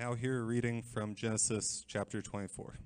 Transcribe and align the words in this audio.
Now, 0.00 0.14
hear 0.14 0.40
a 0.40 0.44
reading 0.44 0.80
from 0.80 1.14
Genesis 1.14 1.84
chapter 1.86 2.22
24. 2.22 2.78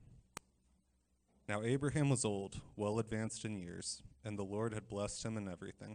Now, 1.48 1.62
Abraham 1.62 2.10
was 2.10 2.24
old, 2.24 2.60
well 2.74 2.98
advanced 2.98 3.44
in 3.44 3.56
years, 3.56 4.02
and 4.24 4.36
the 4.36 4.42
Lord 4.42 4.74
had 4.74 4.88
blessed 4.88 5.24
him 5.24 5.36
in 5.36 5.48
everything. 5.48 5.94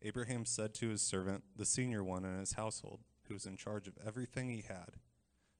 Abraham 0.00 0.46
said 0.46 0.72
to 0.76 0.88
his 0.88 1.02
servant, 1.02 1.44
the 1.56 1.66
senior 1.66 2.02
one 2.02 2.24
in 2.24 2.38
his 2.38 2.54
household, 2.54 3.00
who 3.28 3.34
was 3.34 3.44
in 3.44 3.58
charge 3.58 3.86
of 3.86 3.98
everything 4.02 4.48
he 4.48 4.64
had, 4.66 4.96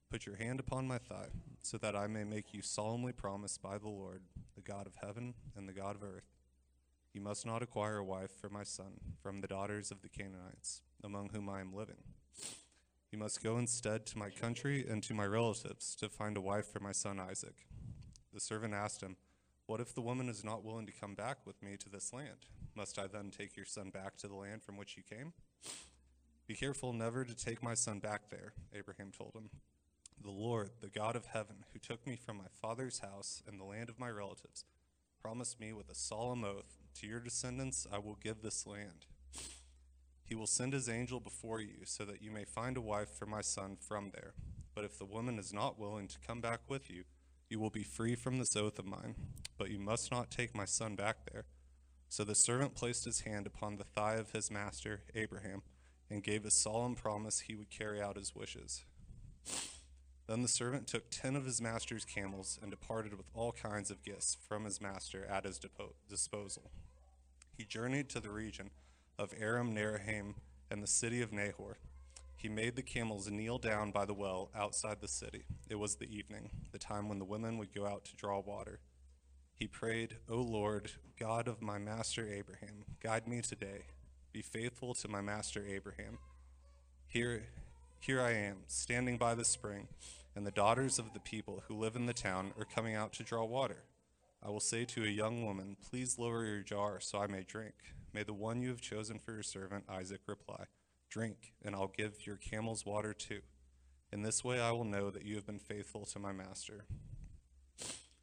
Put 0.09 0.25
your 0.25 0.37
hand 0.37 0.59
upon 0.59 0.87
my 0.87 0.97
thigh, 0.97 1.29
so 1.61 1.77
that 1.77 1.95
I 1.95 2.07
may 2.07 2.23
make 2.23 2.51
you 2.51 2.63
solemnly 2.63 3.13
promise 3.13 3.59
by 3.59 3.77
the 3.77 3.87
Lord, 3.87 4.23
the 4.55 4.61
God 4.61 4.87
of 4.87 4.95
heaven 4.95 5.35
and 5.55 5.69
the 5.69 5.73
God 5.73 5.95
of 5.95 6.01
earth. 6.01 6.31
You 7.13 7.21
must 7.21 7.45
not 7.45 7.61
acquire 7.61 7.97
a 7.97 8.03
wife 8.03 8.31
for 8.31 8.49
my 8.49 8.63
son 8.63 8.93
from 9.21 9.41
the 9.41 9.47
daughters 9.47 9.91
of 9.91 10.01
the 10.01 10.09
Canaanites, 10.09 10.81
among 11.03 11.29
whom 11.29 11.49
I 11.49 11.61
am 11.61 11.71
living. 11.71 12.01
You 13.11 13.19
must 13.19 13.43
go 13.43 13.57
instead 13.57 14.05
to 14.05 14.17
my 14.17 14.29
country 14.29 14.85
and 14.89 15.03
to 15.03 15.13
my 15.13 15.25
relatives 15.25 15.95
to 15.95 16.07
find 16.07 16.37
a 16.37 16.41
wife 16.41 16.67
for 16.71 16.79
my 16.79 16.93
son 16.93 17.19
Isaac. 17.19 17.65
The 18.33 18.39
servant 18.39 18.73
asked 18.73 19.03
him, 19.03 19.17
What 19.65 19.81
if 19.81 19.93
the 19.93 20.01
woman 20.01 20.29
is 20.29 20.45
not 20.45 20.63
willing 20.63 20.85
to 20.85 20.93
come 20.93 21.13
back 21.13 21.39
with 21.45 21.61
me 21.61 21.75
to 21.75 21.89
this 21.89 22.13
land? 22.13 22.47
Must 22.73 22.97
I 22.97 23.07
then 23.07 23.29
take 23.29 23.57
your 23.57 23.65
son 23.65 23.89
back 23.89 24.15
to 24.17 24.29
the 24.29 24.35
land 24.35 24.63
from 24.63 24.77
which 24.77 24.95
you 24.95 25.03
came? 25.03 25.33
Be 26.47 26.55
careful 26.55 26.93
never 26.93 27.25
to 27.25 27.35
take 27.35 27.61
my 27.61 27.73
son 27.73 27.99
back 27.99 28.29
there, 28.29 28.53
Abraham 28.73 29.11
told 29.11 29.35
him. 29.35 29.49
The 30.23 30.31
Lord, 30.31 30.69
the 30.79 30.89
God 30.89 31.17
of 31.17 31.25
heaven, 31.25 31.65
who 31.73 31.79
took 31.79 32.07
me 32.07 32.15
from 32.15 32.37
my 32.37 32.47
father's 32.61 32.99
house 32.99 33.43
and 33.45 33.59
the 33.59 33.65
land 33.65 33.89
of 33.89 33.99
my 33.99 34.09
relatives, 34.09 34.63
promised 35.21 35.59
me 35.59 35.73
with 35.73 35.89
a 35.89 35.95
solemn 35.95 36.45
oath, 36.45 36.77
To 37.01 37.07
your 37.07 37.19
descendants 37.19 37.85
I 37.91 37.97
will 37.97 38.15
give 38.15 38.41
this 38.41 38.65
land. 38.65 39.05
He 40.31 40.35
will 40.35 40.47
send 40.47 40.71
his 40.71 40.87
angel 40.87 41.19
before 41.19 41.59
you, 41.59 41.79
so 41.83 42.05
that 42.05 42.21
you 42.21 42.31
may 42.31 42.45
find 42.45 42.77
a 42.77 42.81
wife 42.81 43.09
for 43.09 43.25
my 43.25 43.41
son 43.41 43.75
from 43.75 44.11
there. 44.13 44.31
But 44.73 44.85
if 44.85 44.97
the 44.97 45.03
woman 45.03 45.37
is 45.37 45.51
not 45.51 45.77
willing 45.77 46.07
to 46.07 46.19
come 46.25 46.39
back 46.39 46.61
with 46.69 46.89
you, 46.89 47.03
you 47.49 47.59
will 47.59 47.69
be 47.69 47.83
free 47.83 48.15
from 48.15 48.37
this 48.37 48.55
oath 48.55 48.79
of 48.79 48.85
mine. 48.85 49.15
But 49.57 49.71
you 49.71 49.77
must 49.77 50.09
not 50.09 50.31
take 50.31 50.55
my 50.55 50.63
son 50.63 50.95
back 50.95 51.29
there. 51.29 51.43
So 52.07 52.23
the 52.23 52.33
servant 52.33 52.75
placed 52.75 53.03
his 53.03 53.19
hand 53.19 53.45
upon 53.45 53.75
the 53.75 53.83
thigh 53.83 54.13
of 54.13 54.31
his 54.31 54.49
master, 54.49 55.01
Abraham, 55.15 55.63
and 56.09 56.23
gave 56.23 56.45
a 56.45 56.49
solemn 56.49 56.95
promise 56.95 57.41
he 57.41 57.55
would 57.55 57.69
carry 57.69 58.01
out 58.01 58.15
his 58.15 58.33
wishes. 58.33 58.85
Then 60.27 60.43
the 60.43 60.47
servant 60.47 60.87
took 60.87 61.11
ten 61.11 61.35
of 61.35 61.43
his 61.43 61.61
master's 61.61 62.05
camels 62.05 62.57
and 62.61 62.71
departed 62.71 63.17
with 63.17 63.27
all 63.33 63.51
kinds 63.51 63.91
of 63.91 64.01
gifts 64.01 64.37
from 64.47 64.63
his 64.63 64.79
master 64.79 65.25
at 65.25 65.43
his 65.43 65.59
disposal. 66.07 66.71
He 67.57 67.65
journeyed 67.65 68.07
to 68.11 68.21
the 68.21 68.31
region 68.31 68.69
of 69.21 69.35
Aram 69.39 69.75
Naharaim 69.75 70.33
and 70.71 70.81
the 70.81 70.87
city 70.87 71.21
of 71.21 71.31
Nahor. 71.31 71.77
He 72.35 72.49
made 72.49 72.75
the 72.75 72.81
camels 72.81 73.29
kneel 73.29 73.59
down 73.59 73.91
by 73.91 74.03
the 74.05 74.15
well 74.15 74.49
outside 74.55 74.99
the 74.99 75.07
city. 75.07 75.45
It 75.69 75.75
was 75.75 75.95
the 75.95 76.11
evening, 76.11 76.49
the 76.71 76.79
time 76.79 77.07
when 77.07 77.19
the 77.19 77.25
women 77.25 77.59
would 77.59 77.71
go 77.71 77.85
out 77.85 78.03
to 78.05 78.15
draw 78.15 78.39
water. 78.39 78.79
He 79.53 79.67
prayed, 79.67 80.15
O 80.27 80.37
Lord, 80.37 80.93
God 81.19 81.47
of 81.47 81.61
my 81.61 81.77
master 81.77 82.27
Abraham, 82.27 82.83
guide 82.99 83.27
me 83.27 83.41
today. 83.41 83.83
Be 84.33 84.41
faithful 84.41 84.95
to 84.95 85.07
my 85.07 85.21
master 85.21 85.63
Abraham. 85.69 86.17
Here, 87.05 87.43
here 87.99 88.21
I 88.21 88.31
am, 88.31 88.63
standing 88.65 89.19
by 89.19 89.35
the 89.35 89.45
spring, 89.45 89.87
and 90.35 90.47
the 90.47 90.51
daughters 90.51 90.97
of 90.97 91.13
the 91.13 91.19
people 91.19 91.61
who 91.67 91.77
live 91.77 91.95
in 91.95 92.07
the 92.07 92.13
town 92.13 92.53
are 92.57 92.65
coming 92.65 92.95
out 92.95 93.13
to 93.13 93.23
draw 93.23 93.45
water. 93.45 93.83
I 94.43 94.49
will 94.49 94.59
say 94.59 94.83
to 94.85 95.03
a 95.03 95.09
young 95.09 95.45
woman, 95.45 95.77
Please 95.87 96.17
lower 96.17 96.43
your 96.43 96.63
jar 96.63 96.99
so 96.99 97.19
I 97.19 97.27
may 97.27 97.43
drink. 97.43 97.75
May 98.13 98.23
the 98.23 98.33
one 98.33 98.61
you 98.61 98.69
have 98.69 98.81
chosen 98.81 99.19
for 99.19 99.33
your 99.33 99.43
servant 99.43 99.85
Isaac 99.89 100.21
reply, 100.27 100.65
Drink, 101.09 101.53
and 101.63 101.75
I'll 101.75 101.87
give 101.95 102.25
your 102.25 102.37
camels 102.37 102.85
water 102.85 103.13
too. 103.13 103.41
In 104.11 104.21
this 104.21 104.43
way 104.43 104.59
I 104.59 104.71
will 104.71 104.83
know 104.83 105.09
that 105.09 105.25
you 105.25 105.35
have 105.35 105.45
been 105.45 105.59
faithful 105.59 106.05
to 106.05 106.19
my 106.19 106.33
master. 106.33 106.85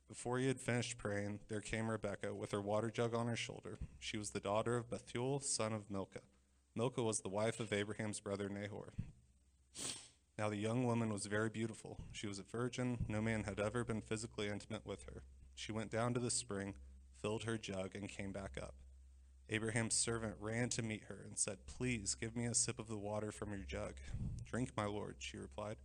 Before 0.08 0.38
he 0.38 0.48
had 0.48 0.60
finished 0.60 0.98
praying, 0.98 1.40
there 1.48 1.60
came 1.60 1.90
Rebekah 1.90 2.34
with 2.34 2.52
her 2.52 2.60
water 2.60 2.90
jug 2.90 3.14
on 3.14 3.28
her 3.28 3.36
shoulder. 3.36 3.78
She 3.98 4.16
was 4.16 4.30
the 4.30 4.40
daughter 4.40 4.76
of 4.76 4.90
Bethuel, 4.90 5.40
son 5.40 5.72
of 5.72 5.90
Milcah. 5.90 6.20
Milcah 6.74 7.02
was 7.02 7.20
the 7.20 7.28
wife 7.28 7.60
of 7.60 7.72
Abraham's 7.72 8.20
brother 8.20 8.48
Nahor. 8.48 8.92
Now 10.38 10.48
the 10.48 10.56
young 10.56 10.84
woman 10.84 11.12
was 11.12 11.26
very 11.26 11.50
beautiful. 11.50 11.98
She 12.12 12.26
was 12.26 12.38
a 12.38 12.42
virgin. 12.42 12.98
No 13.08 13.20
man 13.20 13.44
had 13.44 13.58
ever 13.58 13.84
been 13.84 14.00
physically 14.00 14.48
intimate 14.48 14.86
with 14.86 15.04
her. 15.04 15.22
She 15.54 15.72
went 15.72 15.90
down 15.90 16.14
to 16.14 16.20
the 16.20 16.30
spring, 16.30 16.74
filled 17.20 17.44
her 17.44 17.58
jug, 17.58 17.94
and 17.94 18.08
came 18.08 18.32
back 18.32 18.52
up. 18.60 18.74
Abraham's 19.50 19.94
servant 19.94 20.34
ran 20.40 20.68
to 20.70 20.82
meet 20.82 21.04
her 21.08 21.24
and 21.26 21.38
said, 21.38 21.66
Please 21.66 22.14
give 22.14 22.36
me 22.36 22.44
a 22.44 22.54
sip 22.54 22.78
of 22.78 22.88
the 22.88 22.98
water 22.98 23.32
from 23.32 23.50
your 23.50 23.64
jug. 23.66 23.94
Drink, 24.44 24.72
my 24.76 24.84
lord, 24.84 25.16
she 25.18 25.38
replied, 25.38 25.76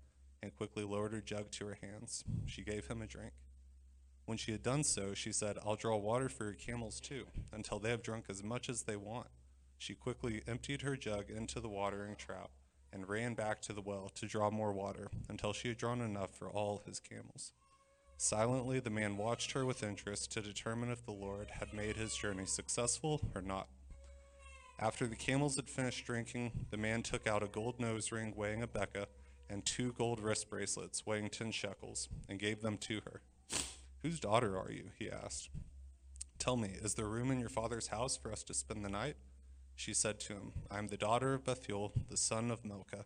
and 0.42 0.56
quickly 0.56 0.84
lowered 0.84 1.14
her 1.14 1.22
jug 1.22 1.50
to 1.52 1.68
her 1.68 1.78
hands. 1.82 2.26
She 2.46 2.62
gave 2.62 2.88
him 2.88 3.02
a 3.02 3.08
drink. 3.08 3.32
When 4.26 4.38
she 4.38 4.52
had 4.52 4.64
done 4.64 4.84
so, 4.84 5.14
she 5.14 5.32
said, 5.32 5.58
I'll 5.66 5.76
draw 5.76 5.98
water 5.98 6.28
for 6.28 6.46
your 6.46 6.54
camels 6.54 7.00
too, 7.00 7.26
until 7.54 7.80
they 7.80 7.90
have 7.90 8.04
drunk 8.04 8.26
as 8.30 8.44
much 8.44 8.70
as 8.70 8.84
they 8.84 8.98
want. 8.98 9.28
She 9.78 9.96
quickly 9.96 10.42
emptied 10.48 10.82
her 10.82 10.98
jug 10.98 11.30
into 11.30 11.60
the 11.60 11.70
watering 11.70 12.16
trough 12.18 12.52
and 12.92 13.10
ran 13.10 13.34
back 13.34 13.62
to 13.62 13.74
the 13.74 13.82
well 13.82 14.10
to 14.16 14.26
draw 14.26 14.50
more 14.50 14.72
water 14.72 15.10
until 15.28 15.52
she 15.52 15.70
had 15.70 15.78
drawn 15.78 16.02
enough 16.02 16.36
for 16.36 16.50
all 16.50 16.84
his 16.86 17.00
camels. 17.00 17.54
Silently, 18.18 18.80
the 18.80 18.90
man 18.90 19.18
watched 19.18 19.52
her 19.52 19.66
with 19.66 19.84
interest 19.84 20.32
to 20.32 20.42
determine 20.42 20.90
if 20.92 21.06
the 21.06 21.12
Lord 21.12 21.50
had 21.60 21.74
made 21.74 21.98
his 21.98 22.16
journey 22.16 22.46
successful 22.46 23.22
or 23.36 23.42
not. 23.42 23.68
After 24.80 25.08
the 25.08 25.16
camels 25.16 25.56
had 25.56 25.70
finished 25.70 26.06
drinking, 26.06 26.52
the 26.72 26.78
man 26.78 27.04
took 27.04 27.28
out 27.28 27.44
a 27.44 27.48
gold 27.48 27.80
nose 27.80 28.12
ring 28.12 28.34
weighing 28.36 28.64
a 28.64 28.68
beka 28.68 29.06
and 29.50 29.66
two 29.66 29.94
gold 29.94 30.20
wrist 30.20 30.50
bracelets 30.50 31.06
weighing 31.06 31.30
ten 31.30 31.52
shekels 31.52 32.10
and 32.28 32.40
gave 32.40 32.62
them 32.62 32.78
to 32.78 33.02
her. 33.06 33.22
Whose 34.02 34.20
daughter 34.20 34.58
are 34.58 34.72
you? 34.72 34.90
he 34.98 35.10
asked. 35.10 35.50
Tell 36.40 36.58
me, 36.58 36.76
is 36.82 36.96
there 36.96 37.06
room 37.06 37.32
in 37.32 37.40
your 37.40 37.50
father's 37.50 37.88
house 37.88 38.18
for 38.18 38.32
us 38.32 38.44
to 38.44 38.54
spend 38.54 38.84
the 38.84 38.90
night? 38.90 39.16
She 39.76 39.94
said 39.94 40.20
to 40.22 40.34
him, 40.34 40.52
I 40.70 40.78
am 40.78 40.88
the 40.88 40.98
daughter 40.98 41.34
of 41.34 41.46
Bethuel, 41.46 41.94
the 42.10 42.18
son 42.18 42.52
of 42.52 42.66
Milcah, 42.66 43.06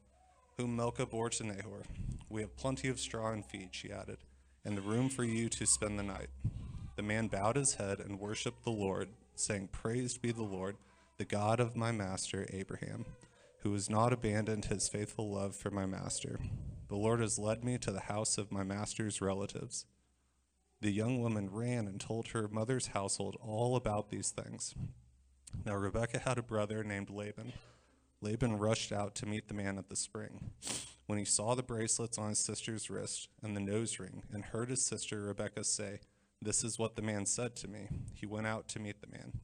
whom 0.57 0.75
Milcah 0.75 1.06
bore 1.06 1.29
to 1.29 1.44
Nahor. 1.44 1.84
We 2.29 2.41
have 2.41 2.57
plenty 2.57 2.88
of 2.88 3.00
straw 3.00 3.31
and 3.31 3.45
feed, 3.45 3.69
she 3.72 3.91
added, 3.91 4.18
and 4.67 4.78
the 4.78 4.81
room 4.81 5.07
for 5.07 5.23
you 5.23 5.47
to 5.47 5.66
spend 5.66 5.97
the 5.97 6.03
night. 6.03 6.28
The 6.97 7.01
man 7.01 7.28
bowed 7.28 7.55
his 7.55 7.75
head 7.75 8.01
and 8.01 8.19
worshipped 8.19 8.63
the 8.66 8.69
Lord, 8.69 9.07
saying, 9.33 9.69
Praised 9.72 10.22
be 10.22 10.33
the 10.33 10.44
Lord, 10.44 10.75
the 11.17 11.23
God 11.23 11.61
of 11.61 11.78
my 11.78 11.94
master 11.94 12.45
Abraham, 12.51 13.06
who 13.61 13.72
has 13.72 13.89
not 13.89 14.11
abandoned 14.11 14.66
his 14.66 14.89
faithful 14.89 15.31
love 15.31 15.56
for 15.56 15.72
my 15.72 15.85
master. 15.85 16.38
The 16.89 16.97
Lord 16.97 17.22
has 17.22 17.39
led 17.39 17.63
me 17.63 17.77
to 17.77 17.91
the 17.91 18.01
house 18.01 18.38
of 18.38 18.51
my 18.51 18.63
master's 18.63 19.22
relatives. 19.22 19.85
The 20.81 20.91
young 20.91 21.22
woman 21.22 21.50
ran 21.50 21.88
and 21.88 22.00
told 22.00 22.29
her 22.29 22.50
mother's 22.50 22.88
household 22.88 23.38
all 23.41 23.77
about 23.77 24.09
these 24.09 24.31
things. 24.31 24.75
Now 25.66 25.75
Rebekah 25.75 26.19
had 26.25 26.38
a 26.38 26.44
brother 26.44 26.83
named 26.83 27.09
Laban. 27.09 27.53
Laban 28.19 28.57
rushed 28.57 28.91
out 28.91 29.16
to 29.16 29.25
meet 29.25 29.47
the 29.47 29.53
man 29.53 29.77
at 29.77 29.88
the 29.88 29.95
spring. 29.95 30.51
When 31.07 31.18
he 31.18 31.25
saw 31.25 31.56
the 31.56 31.63
bracelets 31.63 32.18
on 32.18 32.29
his 32.29 32.40
sister's 32.40 32.90
wrist 32.90 33.29
and 33.41 33.56
the 33.56 33.62
nose 33.62 33.97
ring, 33.97 34.23
and 34.34 34.44
heard 34.44 34.69
his 34.69 34.85
sister 34.85 35.22
Rebekah 35.22 35.63
say, 35.63 36.01
This 36.41 36.66
is 36.66 36.78
what 36.78 36.97
the 36.97 37.01
man 37.01 37.25
said 37.25 37.56
to 37.57 37.69
me, 37.69 37.88
he 38.13 38.25
went 38.25 38.45
out 38.45 38.68
to 38.69 38.79
meet 38.79 39.00
the 39.00 39.07
man. 39.07 39.40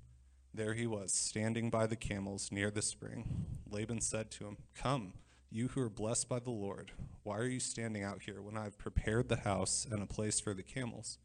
There 0.54 0.74
he 0.74 0.86
was, 0.86 1.14
standing 1.14 1.70
by 1.70 1.88
the 1.88 1.96
camels 1.96 2.50
near 2.52 2.70
the 2.70 2.82
spring. 2.82 3.46
Laban 3.70 4.02
said 4.02 4.30
to 4.32 4.46
him, 4.46 4.58
Come, 4.76 5.14
you 5.50 5.70
who 5.70 5.82
are 5.82 5.90
blessed 5.90 6.28
by 6.28 6.40
the 6.40 6.52
Lord, 6.52 6.92
why 7.24 7.38
are 7.38 7.48
you 7.48 7.62
standing 7.62 8.04
out 8.04 8.24
here 8.24 8.42
when 8.42 8.58
I 8.58 8.66
have 8.66 8.78
prepared 8.78 9.30
the 9.30 9.38
house 9.38 9.88
and 9.90 10.04
a 10.04 10.06
place 10.06 10.42
for 10.42 10.54
the 10.54 10.64
camels? 10.64 11.18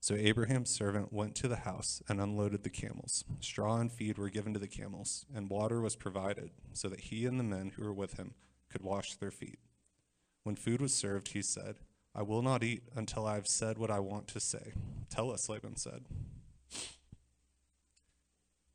So 0.00 0.14
Abraham's 0.14 0.70
servant 0.70 1.12
went 1.12 1.34
to 1.36 1.46
the 1.46 1.56
house 1.56 2.02
and 2.08 2.22
unloaded 2.22 2.64
the 2.64 2.70
camels. 2.70 3.22
Straw 3.40 3.76
and 3.76 3.92
feed 3.92 4.16
were 4.16 4.30
given 4.30 4.54
to 4.54 4.58
the 4.58 4.66
camels, 4.66 5.26
and 5.32 5.50
water 5.50 5.82
was 5.82 5.94
provided, 5.94 6.52
so 6.72 6.88
that 6.88 7.00
he 7.00 7.26
and 7.26 7.38
the 7.38 7.44
men 7.44 7.72
who 7.76 7.84
were 7.84 7.92
with 7.92 8.14
him 8.14 8.32
could 8.72 8.82
wash 8.82 9.14
their 9.14 9.30
feet. 9.30 9.58
When 10.42 10.56
food 10.56 10.80
was 10.80 10.94
served, 10.94 11.28
he 11.28 11.42
said, 11.42 11.76
I 12.14 12.22
will 12.22 12.42
not 12.42 12.64
eat 12.64 12.82
until 12.94 13.26
I 13.26 13.36
have 13.36 13.46
said 13.46 13.78
what 13.78 13.90
I 13.90 14.00
want 14.00 14.28
to 14.28 14.40
say. 14.40 14.72
Tell 15.08 15.30
us, 15.30 15.48
Laban 15.48 15.76
said. 15.76 16.04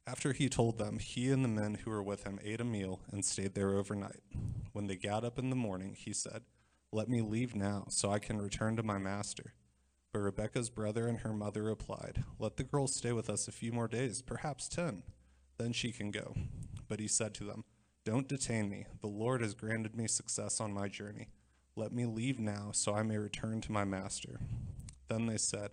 After 0.07 0.31
he 0.31 0.47
told 0.47 0.77
them, 0.77 0.99
he 0.99 1.29
and 1.29 1.43
the 1.43 1.49
men 1.49 1.75
who 1.83 1.91
were 1.91 2.01
with 2.01 2.23
him 2.23 2.39
ate 2.41 2.61
a 2.61 2.63
meal 2.63 3.01
and 3.11 3.25
stayed 3.25 3.53
there 3.53 3.75
overnight. 3.75 4.23
When 4.71 4.87
they 4.87 4.95
got 4.95 5.25
up 5.25 5.37
in 5.37 5.49
the 5.49 5.55
morning, 5.55 5.95
he 5.97 6.13
said, 6.13 6.43
Let 6.91 7.09
me 7.09 7.21
leave 7.21 7.55
now, 7.55 7.87
so 7.89 8.09
I 8.09 8.19
can 8.19 8.41
return 8.41 8.77
to 8.77 8.83
my 8.83 8.97
master. 8.97 9.53
But 10.13 10.19
Rebekah's 10.19 10.69
brother 10.69 11.07
and 11.07 11.19
her 11.19 11.33
mother 11.33 11.63
replied, 11.63 12.23
Let 12.39 12.55
the 12.55 12.63
girl 12.63 12.87
stay 12.87 13.11
with 13.11 13.29
us 13.29 13.47
a 13.47 13.51
few 13.51 13.73
more 13.73 13.89
days, 13.89 14.21
perhaps 14.21 14.69
ten. 14.69 15.03
Then 15.57 15.73
she 15.73 15.91
can 15.91 16.11
go. 16.11 16.33
But 16.87 16.99
he 16.99 17.07
said 17.07 17.33
to 17.35 17.43
them, 17.43 17.65
Don't 18.07 18.29
detain 18.29 18.69
me. 18.69 18.85
The 19.01 19.07
Lord 19.07 19.41
has 19.41 19.53
granted 19.53 19.93
me 19.93 20.07
success 20.07 20.61
on 20.61 20.71
my 20.71 20.87
journey. 20.87 21.27
Let 21.75 21.91
me 21.91 22.05
leave 22.05 22.39
now, 22.39 22.69
so 22.71 22.95
I 22.95 23.03
may 23.03 23.17
return 23.17 23.59
to 23.59 23.71
my 23.73 23.83
master. 23.83 24.39
Then 25.09 25.25
they 25.25 25.35
said, 25.35 25.71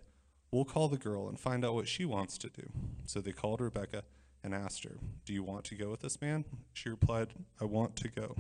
We'll 0.51 0.65
call 0.65 0.89
the 0.89 0.97
girl 0.97 1.29
and 1.29 1.39
find 1.39 1.65
out 1.65 1.75
what 1.75 1.87
she 1.87 2.05
wants 2.05 2.37
to 2.39 2.51
do. 2.51 2.73
So 3.07 3.21
they 3.21 3.31
called 3.31 3.61
Rebekah 3.61 4.03
and 4.43 4.53
asked 4.53 4.83
her, 4.83 4.97
Do 5.25 5.33
you 5.33 5.45
want 5.45 5.63
to 5.67 5.77
go 5.77 5.91
with 5.93 6.01
this 6.01 6.21
man? 6.21 6.45
She 6.73 6.89
replied, 6.89 7.29
I 7.61 7.67
want 7.67 7.95
to 7.99 8.09
go. 8.09 8.35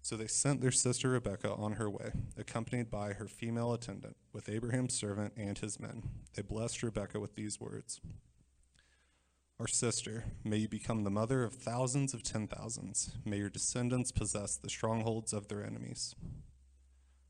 So 0.00 0.16
they 0.16 0.26
sent 0.26 0.60
their 0.60 0.72
sister 0.72 1.10
Rebekah 1.10 1.54
on 1.54 1.74
her 1.74 1.88
way, 1.88 2.10
accompanied 2.36 2.90
by 2.90 3.12
her 3.12 3.28
female 3.28 3.72
attendant, 3.72 4.16
with 4.32 4.48
Abraham's 4.48 4.94
servant 4.94 5.34
and 5.36 5.56
his 5.56 5.78
men. 5.78 6.02
They 6.34 6.42
blessed 6.42 6.82
Rebekah 6.82 7.20
with 7.20 7.36
these 7.36 7.60
words 7.60 8.00
Our 9.62 9.68
sister, 9.68 10.24
may 10.42 10.56
you 10.56 10.68
become 10.68 11.04
the 11.04 11.10
mother 11.10 11.44
of 11.44 11.54
thousands 11.54 12.14
of 12.14 12.24
ten 12.24 12.48
thousands. 12.48 13.12
May 13.24 13.36
your 13.36 13.48
descendants 13.48 14.10
possess 14.10 14.56
the 14.56 14.68
strongholds 14.68 15.32
of 15.32 15.46
their 15.46 15.64
enemies. 15.64 16.16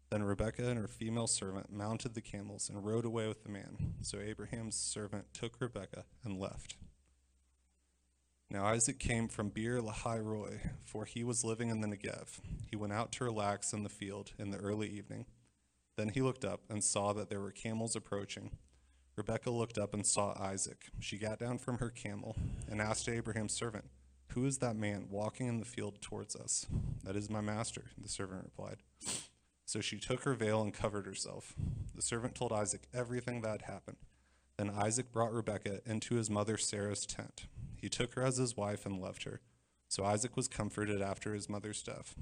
Then 0.09 0.23
Rebekah 0.23 0.67
and 0.67 0.79
her 0.79 0.89
female 0.89 1.27
servant 1.27 1.71
mounted 1.71 2.15
the 2.15 2.23
camels 2.23 2.71
and 2.71 2.87
rode 2.87 3.05
away 3.05 3.29
with 3.29 3.43
the 3.43 3.51
man. 3.51 3.97
So 4.01 4.19
Abraham's 4.19 4.77
servant 4.77 5.27
took 5.35 5.61
Rebekah 5.61 6.07
and 6.25 6.41
left. 6.41 6.77
Now 8.49 8.65
Isaac 8.65 8.99
came 8.99 9.29
from 9.29 9.51
Beer 9.51 9.83
Lahai 9.83 10.19
Roi, 10.25 10.71
for 10.83 11.05
he 11.05 11.23
was 11.23 11.45
living 11.45 11.69
in 11.69 11.83
the 11.83 11.89
Negev. 11.89 12.41
He 12.71 12.77
went 12.77 12.95
out 12.95 13.13
to 13.13 13.25
relax 13.25 13.75
in 13.75 13.83
the 13.83 13.91
field 13.91 14.33
in 14.39 14.53
the 14.53 14.59
early 14.59 14.89
evening. 14.89 15.27
Then 15.99 16.09
he 16.09 16.23
looked 16.23 16.47
up 16.47 16.63
and 16.71 16.83
saw 16.83 17.13
that 17.13 17.29
there 17.29 17.43
were 17.43 17.53
camels 17.53 17.95
approaching. 17.95 18.53
Rebekah 19.23 19.53
looked 19.53 19.79
up 19.79 19.95
and 19.95 20.05
saw 20.05 20.35
Isaac. 20.37 20.87
She 20.99 21.17
got 21.17 21.39
down 21.39 21.59
from 21.59 21.79
her 21.79 21.91
camel 21.91 22.35
and 22.69 22.81
asked 22.81 23.09
Abraham's 23.09 23.53
servant, 23.53 23.85
Who 24.31 24.45
is 24.47 24.59
that 24.59 24.75
man 24.75 25.07
walking 25.11 25.47
in 25.47 25.61
the 25.61 25.65
field 25.65 26.01
towards 26.01 26.35
us? 26.35 26.67
That 27.05 27.15
is 27.15 27.31
my 27.31 27.41
master, 27.41 27.85
the 27.97 28.09
servant 28.09 28.43
replied. 28.43 28.79
So 29.65 29.81
she 29.81 30.01
took 30.01 30.25
her 30.25 30.35
veil 30.35 30.61
and 30.61 30.75
covered 30.75 31.07
herself. 31.07 31.55
The 31.95 32.03
servant 32.03 32.35
told 32.35 32.53
Isaac 32.53 32.89
everything 32.93 33.43
that 33.43 33.63
had 33.63 33.73
happened. 33.73 33.99
Then 34.57 34.71
Isaac 34.71 35.13
brought 35.13 35.33
Rebekah 35.33 35.83
into 35.87 36.17
his 36.17 36.29
mother 36.29 36.57
Sarah's 36.57 37.07
tent. 37.07 37.47
He 37.77 37.89
took 37.89 38.15
her 38.15 38.25
as 38.25 38.39
his 38.39 38.57
wife 38.57 38.85
and 38.85 39.01
loved 39.01 39.23
her. 39.23 39.41
So 39.89 40.03
Isaac 40.03 40.37
was 40.37 40.49
comforted 40.49 41.01
after 41.01 41.33
his 41.33 41.49
mother's 41.49 41.81
death. 41.81 42.17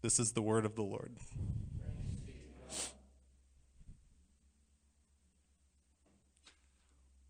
This 0.00 0.18
is 0.18 0.32
the 0.32 0.40
word 0.40 0.64
of 0.64 0.76
the 0.76 0.82
Lord. 0.82 1.18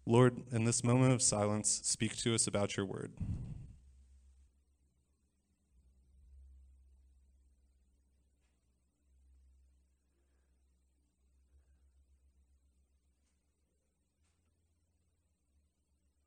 Lord, 0.09 0.43
in 0.53 0.63
this 0.63 0.85
moment 0.85 1.13
of 1.13 1.21
silence, 1.21 1.81
speak 1.83 2.17
to 2.19 2.33
us 2.33 2.47
about 2.47 2.77
your 2.77 2.87
word. 2.87 3.11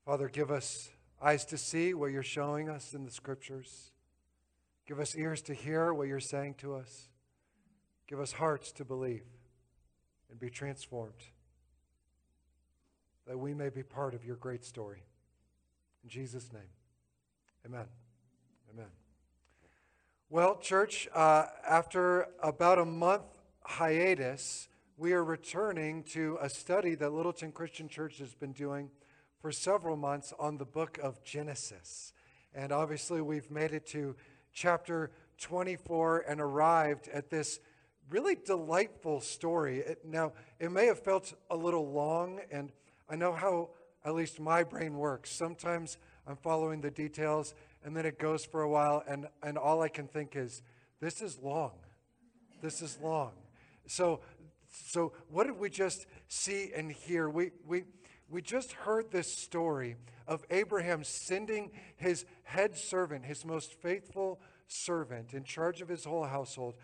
Father, 0.06 0.28
give 0.28 0.52
us 0.52 0.90
eyes 1.22 1.46
to 1.46 1.58
see 1.58 1.94
what 1.94 2.12
you're 2.12 2.22
showing 2.22 2.68
us 2.68 2.94
in 2.94 3.06
the 3.06 3.12
scriptures. 3.12 3.92
Give 4.86 5.00
us 5.00 5.16
ears 5.16 5.42
to 5.44 5.54
hear 5.54 5.94
what 5.94 6.10
you're 6.10 6.20
saying 6.20 6.56
to 6.56 6.76
us. 6.76 7.08
Give 8.08 8.20
us 8.20 8.34
hearts 8.34 8.74
to 8.74 8.84
believe 8.84 9.24
and 10.30 10.38
be 10.38 10.50
transformed 10.50 11.30
that 13.30 13.38
we 13.38 13.54
may 13.54 13.70
be 13.70 13.84
part 13.84 14.16
of 14.16 14.26
your 14.26 14.36
great 14.38 14.66
story. 14.66 15.04
In 16.04 16.10
Jesus' 16.10 16.52
name, 16.52 16.64
amen. 17.64 17.86
Amen. 18.74 18.88
Well, 20.32 20.58
church, 20.58 21.08
uh, 21.14 21.46
after 21.68 22.26
about 22.42 22.80
a 22.80 22.86
month 22.86 23.22
hiatus, 23.62 24.68
we 24.98 25.14
are 25.14 25.24
returning 25.24 26.02
to 26.06 26.40
a 26.42 26.50
study 26.50 26.96
that 26.96 27.14
Littleton 27.14 27.52
Christian 27.52 27.88
Church 27.88 28.18
has 28.18 28.34
been 28.34 28.52
doing 28.52 28.90
for 29.40 29.52
several 29.52 29.96
months 29.96 30.34
on 30.40 30.58
the 30.58 30.66
book 30.66 30.98
of 30.98 31.24
Genesis. 31.24 32.14
And 32.56 32.72
obviously, 32.72 33.22
we've 33.22 33.52
made 33.52 33.74
it 33.74 33.86
to 33.88 34.16
chapter 34.54 35.12
24 35.38 36.26
and 36.28 36.42
arrived 36.42 37.08
at 37.14 37.30
this 37.30 37.60
really 38.10 38.36
delightful 38.44 39.22
story. 39.22 39.82
It, 39.82 40.00
now, 40.04 40.34
it 40.60 40.72
may 40.72 40.88
have 40.88 41.04
felt 41.04 41.36
a 41.52 41.56
little 41.56 41.92
long, 41.92 42.40
and 42.52 42.72
I 43.10 43.16
know 43.16 43.34
how 43.34 43.70
at 44.06 44.14
least 44.14 44.40
my 44.40 44.64
brain 44.64 44.98
works. 44.98 45.32
Sometimes 45.32 45.98
I'm 46.28 46.38
following 46.38 46.82
the 46.82 46.92
details, 46.92 47.54
and 47.84 47.96
then 47.96 48.06
it 48.06 48.20
goes 48.20 48.46
for 48.46 48.62
a 48.62 48.70
while, 48.70 49.04
and, 49.08 49.28
and 49.42 49.58
all 49.58 49.82
I 49.82 49.90
can 49.90 50.08
think 50.08 50.36
is, 50.36 50.62
this 51.02 51.22
is 51.22 51.40
long. 51.42 51.72
This 52.62 52.82
is 52.82 53.00
long. 53.02 53.32
So, 53.88 54.20
so 54.70 55.14
what 55.30 55.48
did 55.48 55.58
we 55.58 55.70
just 55.70 56.06
see 56.28 56.72
and 56.76 56.92
hear? 56.92 57.30
We, 57.30 57.52
we, 57.66 57.84
we 58.30 58.42
just 58.42 58.74
heard 58.74 59.12
this 59.12 59.36
story 59.36 59.96
of 60.28 60.46
Abraham 60.52 61.04
sending 61.04 61.72
his 61.96 62.26
head 62.44 62.78
servant, 62.78 63.26
his 63.26 63.44
most 63.44 63.74
faithful 63.82 64.40
servant 64.68 65.34
in 65.34 65.44
charge 65.44 65.82
of 65.82 65.88
his 65.88 66.06
whole 66.06 66.26
household, 66.26 66.76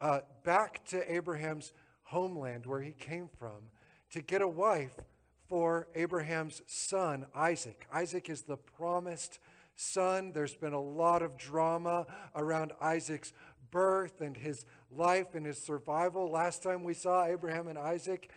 uh, 0.00 0.20
back 0.44 0.84
to 0.86 1.12
Abraham's 1.12 1.72
homeland 2.04 2.64
where 2.64 2.80
he 2.80 2.92
came 2.92 3.28
from 3.38 3.70
to 4.12 4.22
get 4.22 4.40
a 4.40 4.48
wife 4.48 4.98
for 5.48 5.88
Abraham's 5.94 6.62
son, 6.66 7.26
Isaac. 7.34 7.86
Isaac 7.92 8.28
is 8.30 8.42
the 8.42 8.56
promised 8.56 9.38
son. 9.76 10.32
There's 10.32 10.54
been 10.54 10.72
a 10.72 10.80
lot 10.80 11.22
of 11.22 11.36
drama 11.36 12.06
around 12.34 12.72
Isaac's 12.80 13.32
birth 13.70 14.20
and 14.20 14.36
his 14.36 14.64
life 14.90 15.34
and 15.34 15.44
his 15.44 15.58
survival. 15.58 16.30
Last 16.30 16.62
time 16.62 16.84
we 16.84 16.94
saw 16.94 17.24
Abraham 17.24 17.68
and 17.68 17.78
Isaac, 17.78 18.30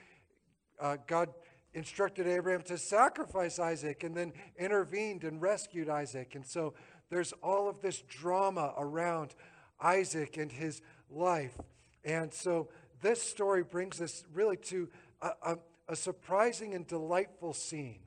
uh, 0.79 0.97
God 1.07 1.29
instructed 1.73 2.27
Abraham 2.27 2.63
to 2.63 2.77
sacrifice 2.77 3.59
Isaac 3.59 4.03
and 4.03 4.15
then 4.15 4.33
intervened 4.57 5.23
and 5.23 5.41
rescued 5.41 5.89
Isaac. 5.89 6.33
And 6.35 6.45
so 6.45 6.73
there's 7.09 7.33
all 7.43 7.69
of 7.69 7.81
this 7.81 8.01
drama 8.01 8.73
around 8.77 9.35
Isaac 9.79 10.37
and 10.37 10.51
his 10.51 10.81
life. 11.09 11.55
And 12.03 12.33
so 12.33 12.69
this 13.01 13.21
story 13.21 13.63
brings 13.63 14.01
us 14.01 14.23
really 14.33 14.57
to 14.57 14.89
a, 15.21 15.29
a, 15.43 15.57
a 15.87 15.95
surprising 15.95 16.73
and 16.73 16.85
delightful 16.85 17.53
scene 17.53 18.01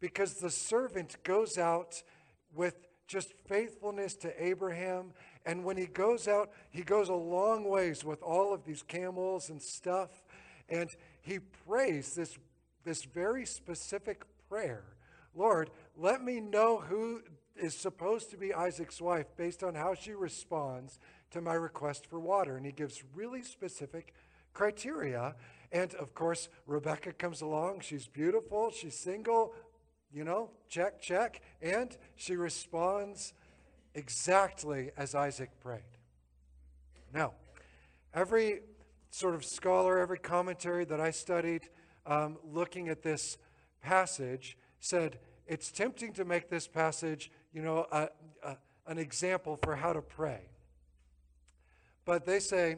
because 0.00 0.34
the 0.34 0.50
servant 0.50 1.16
goes 1.22 1.58
out 1.58 2.02
with 2.54 2.74
just 3.06 3.32
faithfulness 3.46 4.14
to 4.14 4.44
Abraham. 4.44 5.12
And 5.46 5.64
when 5.64 5.76
he 5.76 5.86
goes 5.86 6.28
out, 6.28 6.50
he 6.70 6.82
goes 6.82 7.08
a 7.08 7.14
long 7.14 7.68
ways 7.68 8.04
with 8.04 8.22
all 8.22 8.52
of 8.52 8.64
these 8.64 8.82
camels 8.82 9.50
and 9.50 9.60
stuff. 9.60 10.10
And 10.68 10.90
he 11.20 11.38
prays 11.38 12.14
this 12.14 12.38
this 12.84 13.04
very 13.04 13.46
specific 13.46 14.24
prayer 14.48 14.84
Lord, 15.34 15.70
let 15.96 16.22
me 16.22 16.38
know 16.38 16.78
who 16.78 17.22
is 17.56 17.74
supposed 17.74 18.30
to 18.30 18.36
be 18.36 18.54
Isaac's 18.54 19.00
wife 19.00 19.26
based 19.36 19.64
on 19.64 19.74
how 19.74 19.94
she 19.94 20.12
responds 20.12 20.98
to 21.32 21.40
my 21.40 21.54
request 21.54 22.06
for 22.06 22.20
water. 22.20 22.56
And 22.56 22.64
he 22.64 22.72
gives 22.72 23.02
really 23.14 23.42
specific 23.42 24.14
criteria. 24.52 25.34
And 25.74 25.92
of 25.96 26.14
course, 26.14 26.48
Rebecca 26.68 27.12
comes 27.12 27.40
along. 27.40 27.80
She's 27.80 28.06
beautiful, 28.06 28.70
she's 28.70 28.94
single, 28.94 29.52
you 30.12 30.22
know, 30.22 30.50
check, 30.68 31.02
check. 31.02 31.42
And 31.60 31.94
she 32.14 32.36
responds 32.36 33.34
exactly 33.92 34.92
as 34.96 35.16
Isaac 35.16 35.50
prayed. 35.60 35.82
Now, 37.12 37.32
every 38.14 38.60
sort 39.10 39.34
of 39.34 39.44
scholar, 39.44 39.98
every 39.98 40.18
commentary 40.18 40.84
that 40.84 41.00
I 41.00 41.10
studied, 41.10 41.68
um, 42.06 42.38
looking 42.44 42.88
at 42.88 43.02
this 43.02 43.36
passage, 43.82 44.56
said 44.78 45.18
it's 45.48 45.72
tempting 45.72 46.12
to 46.12 46.24
make 46.24 46.48
this 46.48 46.68
passage, 46.68 47.32
you 47.52 47.62
know, 47.62 47.86
a, 47.90 48.08
a, 48.44 48.56
an 48.86 48.98
example 48.98 49.56
for 49.56 49.74
how 49.74 49.92
to 49.92 50.02
pray. 50.02 50.50
But 52.04 52.26
they 52.26 52.38
say 52.38 52.76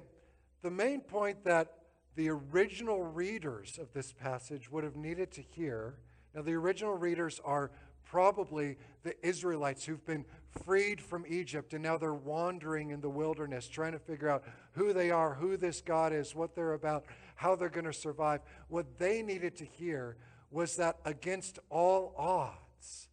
the 0.63 0.71
main 0.71 1.03
point 1.03 1.45
that 1.45 1.75
the 2.17 2.31
original 2.31 3.03
readers 3.03 3.79
of 3.79 3.93
this 3.93 4.13
passage 4.13 4.71
would 4.71 4.85
have 4.85 4.97
needed 4.97 5.31
to 5.33 5.43
hear. 5.43 5.99
Now, 6.35 6.43
the 6.43 6.55
original 6.55 6.95
readers 6.95 7.41
are 7.45 7.71
probably 8.05 8.79
the 9.03 9.15
Israelites 9.27 9.85
who've 9.85 10.05
been 10.05 10.25
freed 10.65 11.01
from 11.01 11.25
Egypt 11.29 11.75
and 11.75 11.83
now 11.83 11.99
they're 11.99 12.15
wandering 12.15 12.91
in 12.91 13.01
the 13.01 13.11
wilderness 13.11 13.69
trying 13.69 13.93
to 13.93 13.99
figure 13.99 14.29
out 14.29 14.45
who 14.73 14.93
they 14.93 15.11
are, 15.11 15.35
who 15.35 15.57
this 15.57 15.81
God 15.81 16.13
is, 16.13 16.35
what 16.35 16.55
they're 16.55 16.73
about, 16.73 17.05
how 17.35 17.55
they're 17.55 17.69
going 17.69 17.85
to 17.85 17.93
survive. 17.93 18.41
What 18.69 18.99
they 18.99 19.23
needed 19.23 19.57
to 19.59 19.65
hear 19.65 20.17
was 20.51 20.77
that 20.77 20.97
against 21.05 21.59
all 21.69 22.15
odds, 22.17 23.09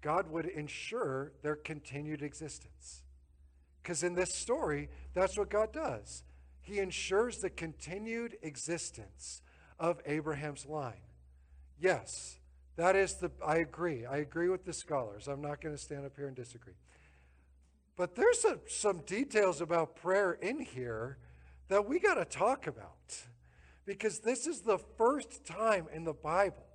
God 0.00 0.30
would 0.30 0.46
ensure 0.46 1.32
their 1.42 1.54
continued 1.54 2.22
existence. 2.22 3.02
Because 3.82 4.02
in 4.02 4.14
this 4.14 4.34
story, 4.34 4.88
that's 5.14 5.36
what 5.36 5.50
God 5.50 5.72
does. 5.72 6.24
He 6.62 6.78
ensures 6.78 7.38
the 7.38 7.50
continued 7.50 8.36
existence 8.42 9.42
of 9.78 10.00
Abraham's 10.06 10.64
line. 10.64 11.02
Yes, 11.78 12.38
that 12.76 12.96
is 12.96 13.14
the, 13.14 13.30
I 13.44 13.56
agree. 13.56 14.06
I 14.06 14.18
agree 14.18 14.48
with 14.48 14.64
the 14.64 14.72
scholars. 14.72 15.28
I'm 15.28 15.42
not 15.42 15.60
going 15.60 15.74
to 15.74 15.80
stand 15.80 16.06
up 16.06 16.12
here 16.16 16.28
and 16.28 16.36
disagree. 16.36 16.74
But 17.96 18.14
there's 18.14 18.44
a, 18.44 18.58
some 18.68 18.98
details 19.00 19.60
about 19.60 19.96
prayer 19.96 20.32
in 20.32 20.60
here 20.60 21.18
that 21.68 21.86
we 21.86 21.98
got 21.98 22.14
to 22.14 22.24
talk 22.24 22.66
about. 22.66 23.16
Because 23.84 24.20
this 24.20 24.46
is 24.46 24.60
the 24.60 24.78
first 24.78 25.44
time 25.44 25.86
in 25.92 26.04
the 26.04 26.12
Bible 26.12 26.66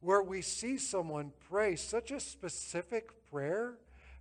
where 0.00 0.22
we 0.22 0.40
see 0.40 0.78
someone 0.78 1.32
pray 1.48 1.76
such 1.76 2.10
a 2.10 2.18
specific 2.18 3.10
prayer 3.30 3.74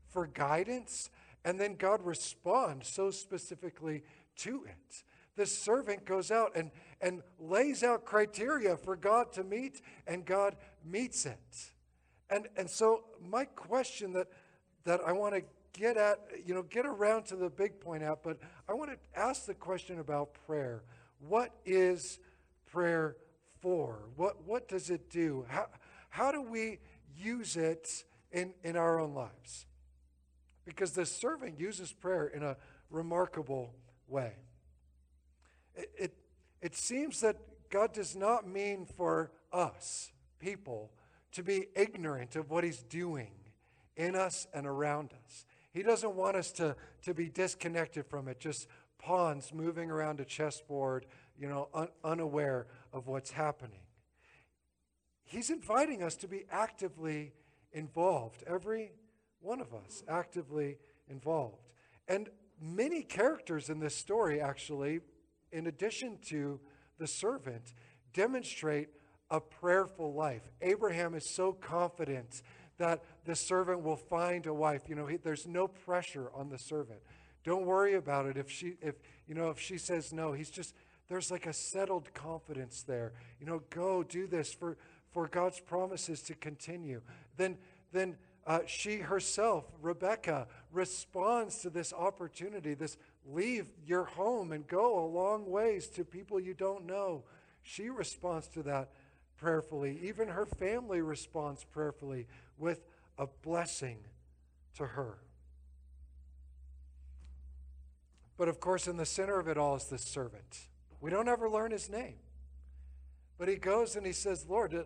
for 0.09 0.27
guidance 0.27 1.09
and 1.45 1.59
then 1.59 1.75
God 1.75 2.01
responds 2.03 2.87
so 2.87 3.11
specifically 3.11 4.03
to 4.37 4.65
it. 4.65 5.03
The 5.35 5.45
servant 5.45 6.05
goes 6.05 6.31
out 6.31 6.55
and, 6.55 6.71
and 7.01 7.21
lays 7.39 7.83
out 7.83 8.05
criteria 8.05 8.77
for 8.77 8.95
God 8.95 9.31
to 9.33 9.43
meet, 9.43 9.81
and 10.05 10.25
God 10.25 10.55
meets 10.85 11.25
it. 11.25 11.71
And, 12.29 12.47
and 12.55 12.69
so, 12.69 13.03
my 13.21 13.45
question 13.45 14.13
that, 14.13 14.27
that 14.85 15.01
I 15.05 15.11
want 15.11 15.35
to 15.35 15.43
get 15.73 15.97
at, 15.97 16.19
you 16.45 16.53
know, 16.53 16.63
get 16.63 16.85
around 16.85 17.25
to 17.25 17.35
the 17.35 17.49
big 17.49 17.79
point 17.79 18.03
out, 18.03 18.23
but 18.23 18.37
I 18.69 18.73
want 18.73 18.91
to 18.91 19.19
ask 19.19 19.45
the 19.45 19.53
question 19.53 19.99
about 19.99 20.35
prayer. 20.45 20.83
What 21.19 21.51
is 21.65 22.19
prayer 22.71 23.17
for? 23.59 24.09
What, 24.15 24.45
what 24.45 24.67
does 24.67 24.89
it 24.89 25.09
do? 25.09 25.45
How, 25.47 25.67
how 26.09 26.31
do 26.31 26.41
we 26.41 26.79
use 27.15 27.55
it 27.55 28.03
in, 28.31 28.53
in 28.63 28.75
our 28.75 28.99
own 28.99 29.13
lives? 29.13 29.65
Because 30.65 30.91
the 30.91 31.05
servant 31.05 31.59
uses 31.59 31.91
prayer 31.91 32.27
in 32.27 32.43
a 32.43 32.55
remarkable 32.89 33.73
way. 34.07 34.33
It, 36.63 36.75
seems 36.75 37.19
that 37.19 37.35
God 37.69 37.93
does 37.93 38.15
not 38.15 38.47
mean 38.47 38.85
for 38.85 39.31
us, 39.51 40.13
people, 40.39 40.91
to 41.33 41.43
be 41.43 41.67
ignorant 41.75 42.37
of 42.37 42.49
what 42.49 42.63
He's 42.63 42.81
doing 42.81 43.31
in 43.97 44.15
us 44.15 44.47
and 44.53 44.65
around 44.65 45.11
us. 45.25 45.45
He 45.73 45.83
doesn't 45.83 46.15
want 46.15 46.37
us 46.37 46.53
to, 46.53 46.77
to 47.03 47.13
be 47.13 47.27
disconnected 47.27 48.05
from 48.05 48.29
it, 48.29 48.39
just 48.39 48.67
pawns 48.97 49.53
moving 49.53 49.91
around 49.91 50.21
a 50.21 50.25
chessboard, 50.25 51.05
you 51.37 51.49
know, 51.49 51.67
un- 51.73 51.89
unaware 52.03 52.67
of 52.93 53.07
what's 53.07 53.31
happening. 53.31 53.81
He's 55.25 55.49
inviting 55.49 56.01
us 56.01 56.15
to 56.17 56.29
be 56.29 56.45
actively 56.49 57.33
involved, 57.73 58.41
every 58.47 58.93
one 59.41 59.59
of 59.59 59.73
us 59.73 60.01
actively 60.07 60.77
involved. 61.09 61.67
And 62.07 62.29
many 62.61 63.03
characters 63.03 63.69
in 63.69 63.79
this 63.79 63.95
story, 63.95 64.39
actually, 64.39 65.01
in 65.53 65.67
addition 65.67 66.17
to 66.29 66.59
the 66.99 67.07
servant, 67.07 67.73
demonstrate 68.13 68.89
a 69.29 69.39
prayerful 69.39 70.13
life. 70.13 70.41
Abraham 70.61 71.15
is 71.15 71.29
so 71.29 71.53
confident 71.53 72.41
that 72.77 73.03
the 73.25 73.35
servant 73.35 73.81
will 73.81 73.95
find 73.95 74.45
a 74.45 74.53
wife. 74.53 74.83
You 74.87 74.95
know, 74.95 75.05
he, 75.05 75.17
there's 75.17 75.47
no 75.47 75.67
pressure 75.67 76.29
on 76.33 76.49
the 76.49 76.57
servant. 76.57 76.99
Don't 77.43 77.65
worry 77.65 77.93
about 77.93 78.25
it 78.25 78.37
if 78.37 78.49
she 78.49 78.75
if 78.81 78.95
you 79.27 79.35
know 79.35 79.49
if 79.49 79.59
she 79.59 79.77
says 79.77 80.13
no. 80.13 80.33
He's 80.33 80.49
just 80.49 80.73
there's 81.09 81.29
like 81.29 81.45
a 81.45 81.53
settled 81.53 82.13
confidence 82.13 82.83
there. 82.83 83.13
You 83.39 83.45
know, 83.45 83.61
go 83.69 84.03
do 84.03 84.27
this 84.27 84.53
for 84.53 84.77
for 85.11 85.27
God's 85.27 85.59
promises 85.59 86.21
to 86.23 86.35
continue. 86.35 87.01
Then 87.37 87.57
then 87.91 88.17
uh, 88.45 88.59
she 88.65 88.97
herself, 88.97 89.65
Rebecca, 89.81 90.47
responds 90.71 91.59
to 91.59 91.69
this 91.69 91.93
opportunity, 91.93 92.73
this 92.73 92.97
leave 93.25 93.67
your 93.85 94.05
home 94.05 94.51
and 94.51 94.67
go 94.67 95.03
a 95.03 95.07
long 95.07 95.49
ways 95.49 95.87
to 95.89 96.03
people 96.03 96.39
you 96.39 96.53
don't 96.53 96.85
know. 96.85 97.23
She 97.61 97.89
responds 97.89 98.47
to 98.49 98.63
that 98.63 98.89
prayerfully. 99.37 99.99
Even 100.03 100.27
her 100.29 100.45
family 100.45 101.01
responds 101.01 101.63
prayerfully 101.63 102.27
with 102.57 102.85
a 103.17 103.27
blessing 103.43 103.97
to 104.75 104.85
her. 104.85 105.17
But 108.37 108.47
of 108.47 108.59
course, 108.59 108.87
in 108.87 108.97
the 108.97 109.05
center 109.05 109.39
of 109.39 109.47
it 109.47 109.57
all 109.57 109.75
is 109.75 109.85
the 109.85 109.97
servant. 109.97 110.67
We 110.99 111.11
don't 111.11 111.27
ever 111.27 111.49
learn 111.49 111.71
his 111.71 111.89
name. 111.89 112.15
But 113.37 113.47
he 113.47 113.55
goes 113.55 113.95
and 113.95 114.05
he 114.05 114.13
says, 114.13 114.45
Lord, 114.47 114.73
uh, 114.73 114.83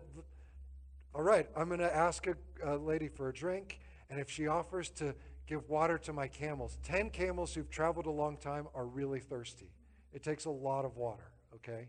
all 1.14 1.22
right, 1.22 1.46
I'm 1.56 1.68
going 1.68 1.80
to 1.80 1.94
ask 1.94 2.26
a, 2.26 2.36
a, 2.64 2.76
lady 2.76 3.08
for 3.08 3.28
a 3.28 3.32
drink, 3.32 3.80
and 4.10 4.20
if 4.20 4.30
she 4.30 4.46
offers 4.46 4.90
to 4.90 5.14
give 5.48 5.66
water 5.68 5.96
to 5.96 6.12
my 6.12 6.28
camels, 6.28 6.78
10 6.84 7.10
camels 7.10 7.54
who've 7.54 7.70
traveled 7.70 8.06
a 8.06 8.10
long 8.10 8.36
time 8.36 8.68
are 8.74 8.84
really 8.84 9.18
thirsty. 9.18 9.70
It 10.12 10.22
takes 10.22 10.44
a 10.44 10.50
lot 10.50 10.84
of 10.84 10.96
water, 10.96 11.32
okay? 11.54 11.88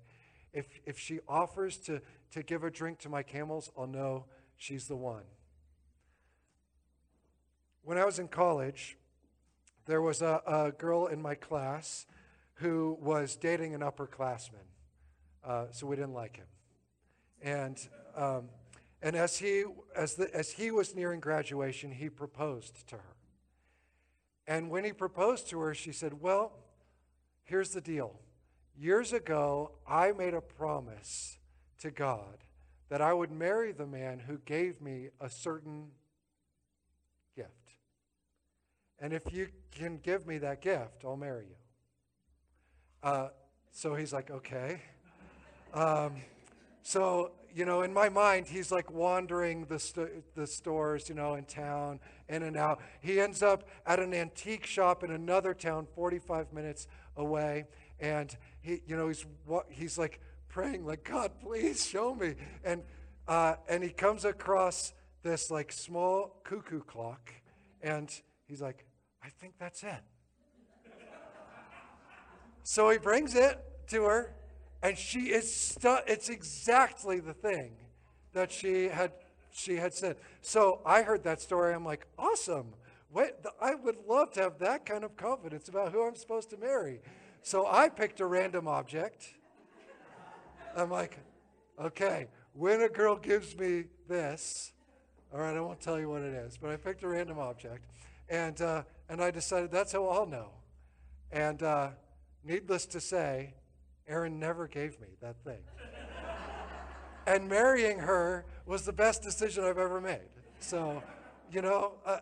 If, 0.54 0.68
if 0.86 0.98
she 0.98 1.20
offers 1.28 1.78
to, 1.80 2.01
to 2.32 2.42
give 2.42 2.63
a 2.63 2.72
drink 2.72 3.00
to 3.00 3.10
my 3.10 3.22
camels, 3.22 3.70
I'll 3.78 3.86
know 3.86 4.25
she's 4.56 4.88
the 4.88 4.96
one. 4.96 5.24
When 7.84 7.98
I 7.98 8.06
was 8.06 8.18
in 8.18 8.30
college, 8.30 8.98
there 9.86 10.01
was 10.01 10.22
a, 10.22 10.42
a 10.48 10.72
girl 10.72 11.08
in 11.08 11.22
my 11.22 11.36
class 11.36 12.06
who 12.56 12.98
was 13.01 13.36
dating 13.36 13.75
an 13.75 13.82
upperclassman, 13.82 14.68
uh, 15.46 15.66
so 15.72 15.86
we 15.86 15.98
didn't 15.98 16.13
like 16.13 16.38
him. 16.38 16.48
And, 17.42 17.78
um, 18.16 18.50
and 19.01 19.16
as, 19.16 19.38
he, 19.38 19.66
as, 19.96 20.16
the, 20.16 20.34
as 20.34 20.51
he 20.51 20.72
was 20.72 20.96
nearing 20.96 21.20
graduation, 21.20 21.92
he 21.92 22.10
proposed 22.10 22.88
to 22.88 22.96
her. 22.96 23.16
And 24.50 24.72
when 24.72 24.84
he 24.84 24.91
proposed 24.91 25.48
to 25.50 25.60
her, 25.60 25.75
she 25.75 25.91
said, 25.91 26.22
Well, 26.22 26.53
here's 27.44 27.70
the 27.70 27.82
deal. 27.82 28.20
Years 28.75 29.13
ago, 29.13 29.74
I 29.88 30.12
made 30.12 30.34
a 30.34 30.41
promise 30.41 31.38
to 31.82 31.91
God 31.91 32.39
that 32.89 33.00
I 33.00 33.13
would 33.13 33.32
marry 33.32 33.72
the 33.72 33.86
man 33.86 34.18
who 34.18 34.39
gave 34.39 34.82
me 34.82 35.10
a 35.22 35.29
certain 35.29 35.89
gift. 37.36 37.50
And 38.98 39.13
if 39.13 39.32
you 39.32 39.50
can 39.72 40.00
give 40.00 40.25
me 40.25 40.39
that 40.39 40.63
gift, 40.63 41.06
I'll 41.06 41.15
marry 41.15 41.46
you. 41.46 41.56
Uh, 43.03 43.29
so 43.72 43.94
he's 43.94 44.12
like, 44.12 44.32
okay. 44.32 44.82
Um, 45.75 46.15
so, 46.82 47.34
you 47.56 47.65
know, 47.65 47.82
in 47.82 47.94
my 47.94 48.10
mind, 48.10 48.48
he's 48.48 48.72
like 48.72 48.91
wandering 48.91 49.65
the, 49.65 49.79
st- 49.79 50.36
the 50.36 50.48
stores, 50.48 51.10
you 51.10 51.15
know, 51.15 51.36
in 51.36 51.46
town, 51.46 52.00
in 52.27 52.44
and 52.44 52.58
out. 52.58 52.79
He 53.01 53.20
ends 53.20 53.41
up 53.41 53.68
at 53.86 54.00
an 54.00 54.13
antique 54.13 54.65
shop 54.65 55.03
in 55.03 55.12
another 55.12 55.53
town, 55.53 55.88
45 55.96 56.53
minutes 56.53 56.88
away. 57.18 57.65
And 58.00 58.36
he, 58.62 58.82
you 58.88 58.96
know, 58.96 59.08
he's, 59.08 59.25
he's 59.70 59.98
like 59.98 60.20
praying, 60.48 60.86
like, 60.86 61.03
God, 61.03 61.32
please 61.41 61.86
show 61.86 62.15
me. 62.15 62.36
And, 62.63 62.84
uh, 63.27 63.56
and 63.68 63.84
he 63.84 63.89
comes 63.89 64.25
across 64.25 64.94
this 65.24 65.51
like 65.51 65.72
small 65.72 66.41
cuckoo 66.44 66.82
clock. 66.82 67.34
And 67.82 68.13
he's 68.48 68.62
like, 68.62 68.86
I 69.24 69.29
think 69.29 69.53
that's 69.60 69.84
it. 69.84 70.01
so 72.63 72.89
he 72.89 72.98
brings 72.98 73.36
it 73.36 73.60
to 73.88 74.03
her, 74.03 74.34
and 74.81 74.98
she 74.98 75.31
is 75.31 75.53
stu- 75.53 76.00
it's 76.07 76.29
exactly 76.29 77.19
the 77.19 77.33
thing 77.33 77.71
that 78.33 78.51
she 78.51 78.88
had 78.88 79.12
she 79.51 79.75
had 79.75 79.93
said. 79.93 80.17
So 80.41 80.81
I 80.86 81.01
heard 81.01 81.24
that 81.24 81.41
story. 81.41 81.74
I'm 81.74 81.86
like, 81.86 82.05
awesome. 82.17 82.74
Wait, 83.12 83.33
I 83.59 83.74
would 83.74 83.98
love 84.07 84.31
to 84.33 84.41
have 84.41 84.59
that 84.59 84.86
kind 84.86 85.03
of 85.03 85.17
confidence 85.17 85.67
about 85.67 85.91
who 85.91 86.07
I'm 86.07 86.15
supposed 86.15 86.51
to 86.51 86.57
marry. 86.57 87.01
So 87.41 87.65
I 87.65 87.89
picked 87.89 88.19
a 88.19 88.25
random 88.25 88.67
object. 88.67 89.33
I'm 90.75 90.91
like, 90.91 91.17
okay, 91.81 92.27
when 92.53 92.81
a 92.81 92.89
girl 92.89 93.15
gives 93.15 93.57
me 93.57 93.86
this, 94.07 94.74
all 95.33 95.39
right, 95.39 95.55
I 95.55 95.59
won't 95.59 95.81
tell 95.81 96.00
you 96.00 96.09
what 96.09 96.21
it 96.21 96.33
is, 96.33 96.57
but 96.57 96.69
I 96.69 96.77
picked 96.77 97.03
a 97.03 97.07
random 97.07 97.39
object. 97.39 97.86
And, 98.29 98.62
uh, 98.62 98.83
and 99.09 99.21
I 99.21 99.31
decided 99.31 99.71
that's 99.71 99.91
how 99.91 100.07
I'll 100.07 100.27
know. 100.27 100.51
And 101.31 101.63
uh, 101.63 101.89
needless 102.43 102.86
to 102.88 103.01
say, 103.01 103.53
Erin 104.10 104.39
never 104.39 104.68
gave 104.68 105.00
me 105.00 105.08
that 105.22 105.36
thing. 105.44 105.60
and 107.28 107.48
marrying 107.48 108.00
her 108.00 108.46
was 108.66 108.86
the 108.86 108.94
best 108.94 109.22
decision 109.22 109.63
I've 109.63 109.78
ever 109.78 110.01
made. 110.01 110.28
So, 110.60 111.04
you 111.51 111.62
know, 111.62 111.94
uh, 112.06 112.18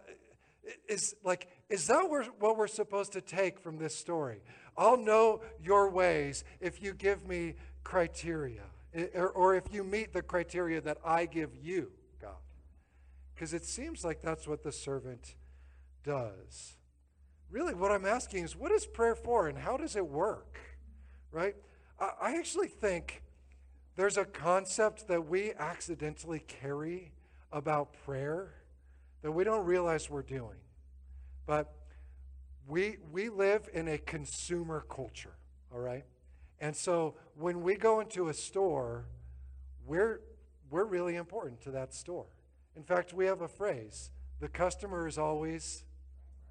is 0.88 1.16
like, 1.24 1.48
is 1.70 1.88
that 1.88 2.04
what 2.40 2.58
we're 2.58 2.68
supposed 2.68 3.14
to 3.14 3.22
take 3.22 3.60
from 3.60 3.78
this 3.78 3.96
story? 3.96 4.42
I'll 4.78 4.98
know 4.98 5.42
your 5.64 5.90
ways 5.90 6.44
if 6.60 6.84
you 6.84 6.94
give 6.94 7.26
me 7.28 7.56
criteria, 7.84 8.64
or, 9.16 9.30
or 9.30 9.56
if 9.56 9.64
you 9.72 9.84
meet 9.84 10.14
the 10.14 10.22
criteria 10.22 10.82
that 10.82 10.98
I 11.06 11.26
give 11.26 11.56
you, 11.56 11.92
God. 12.22 12.36
Because 13.34 13.54
it 13.54 13.66
seems 13.66 14.04
like 14.04 14.22
that's 14.22 14.48
what 14.48 14.62
the 14.62 14.72
servant 14.72 15.36
does. 16.04 16.78
Really, 17.50 17.74
what 17.74 17.92
I'm 17.92 18.06
asking 18.06 18.44
is 18.44 18.56
what 18.56 18.72
is 18.74 18.86
prayer 18.86 19.16
for 19.16 19.48
and 19.48 19.58
how 19.58 19.78
does 19.78 19.96
it 19.96 20.06
work? 20.06 20.60
Right? 21.32 21.56
I 22.00 22.36
actually 22.38 22.68
think 22.68 23.24
there's 23.96 24.18
a 24.18 24.26
concept 24.26 25.08
that 25.08 25.28
we 25.28 25.54
accidentally 25.54 26.40
carry 26.40 27.12
about 27.52 27.94
prayer 28.06 28.54
that 29.22 29.32
we 29.32 29.44
don't 29.44 29.66
realize 29.66 30.10
we're 30.10 30.22
doing. 30.22 30.58
But 31.46 31.74
we, 32.68 32.98
we 33.12 33.30
live 33.30 33.70
in 33.74 33.88
a 33.88 33.98
consumer 33.98 34.86
culture, 34.90 35.34
all 35.74 35.80
right? 35.80 36.06
And 36.60 36.76
so 36.76 37.16
when 37.36 37.62
we 37.62 37.76
go 37.76 38.00
into 38.00 38.30
a 38.30 38.34
store, 38.34 39.06
we're, 39.86 40.22
we're 40.70 40.86
really 40.86 41.16
important 41.16 41.62
to 41.62 41.72
that 41.72 41.94
store. 41.94 42.28
In 42.76 42.84
fact, 42.84 43.14
we 43.14 43.26
have 43.26 43.42
a 43.42 43.48
phrase 43.48 44.12
the 44.40 44.48
customer 44.48 45.08
is 45.08 45.18
always 45.18 45.84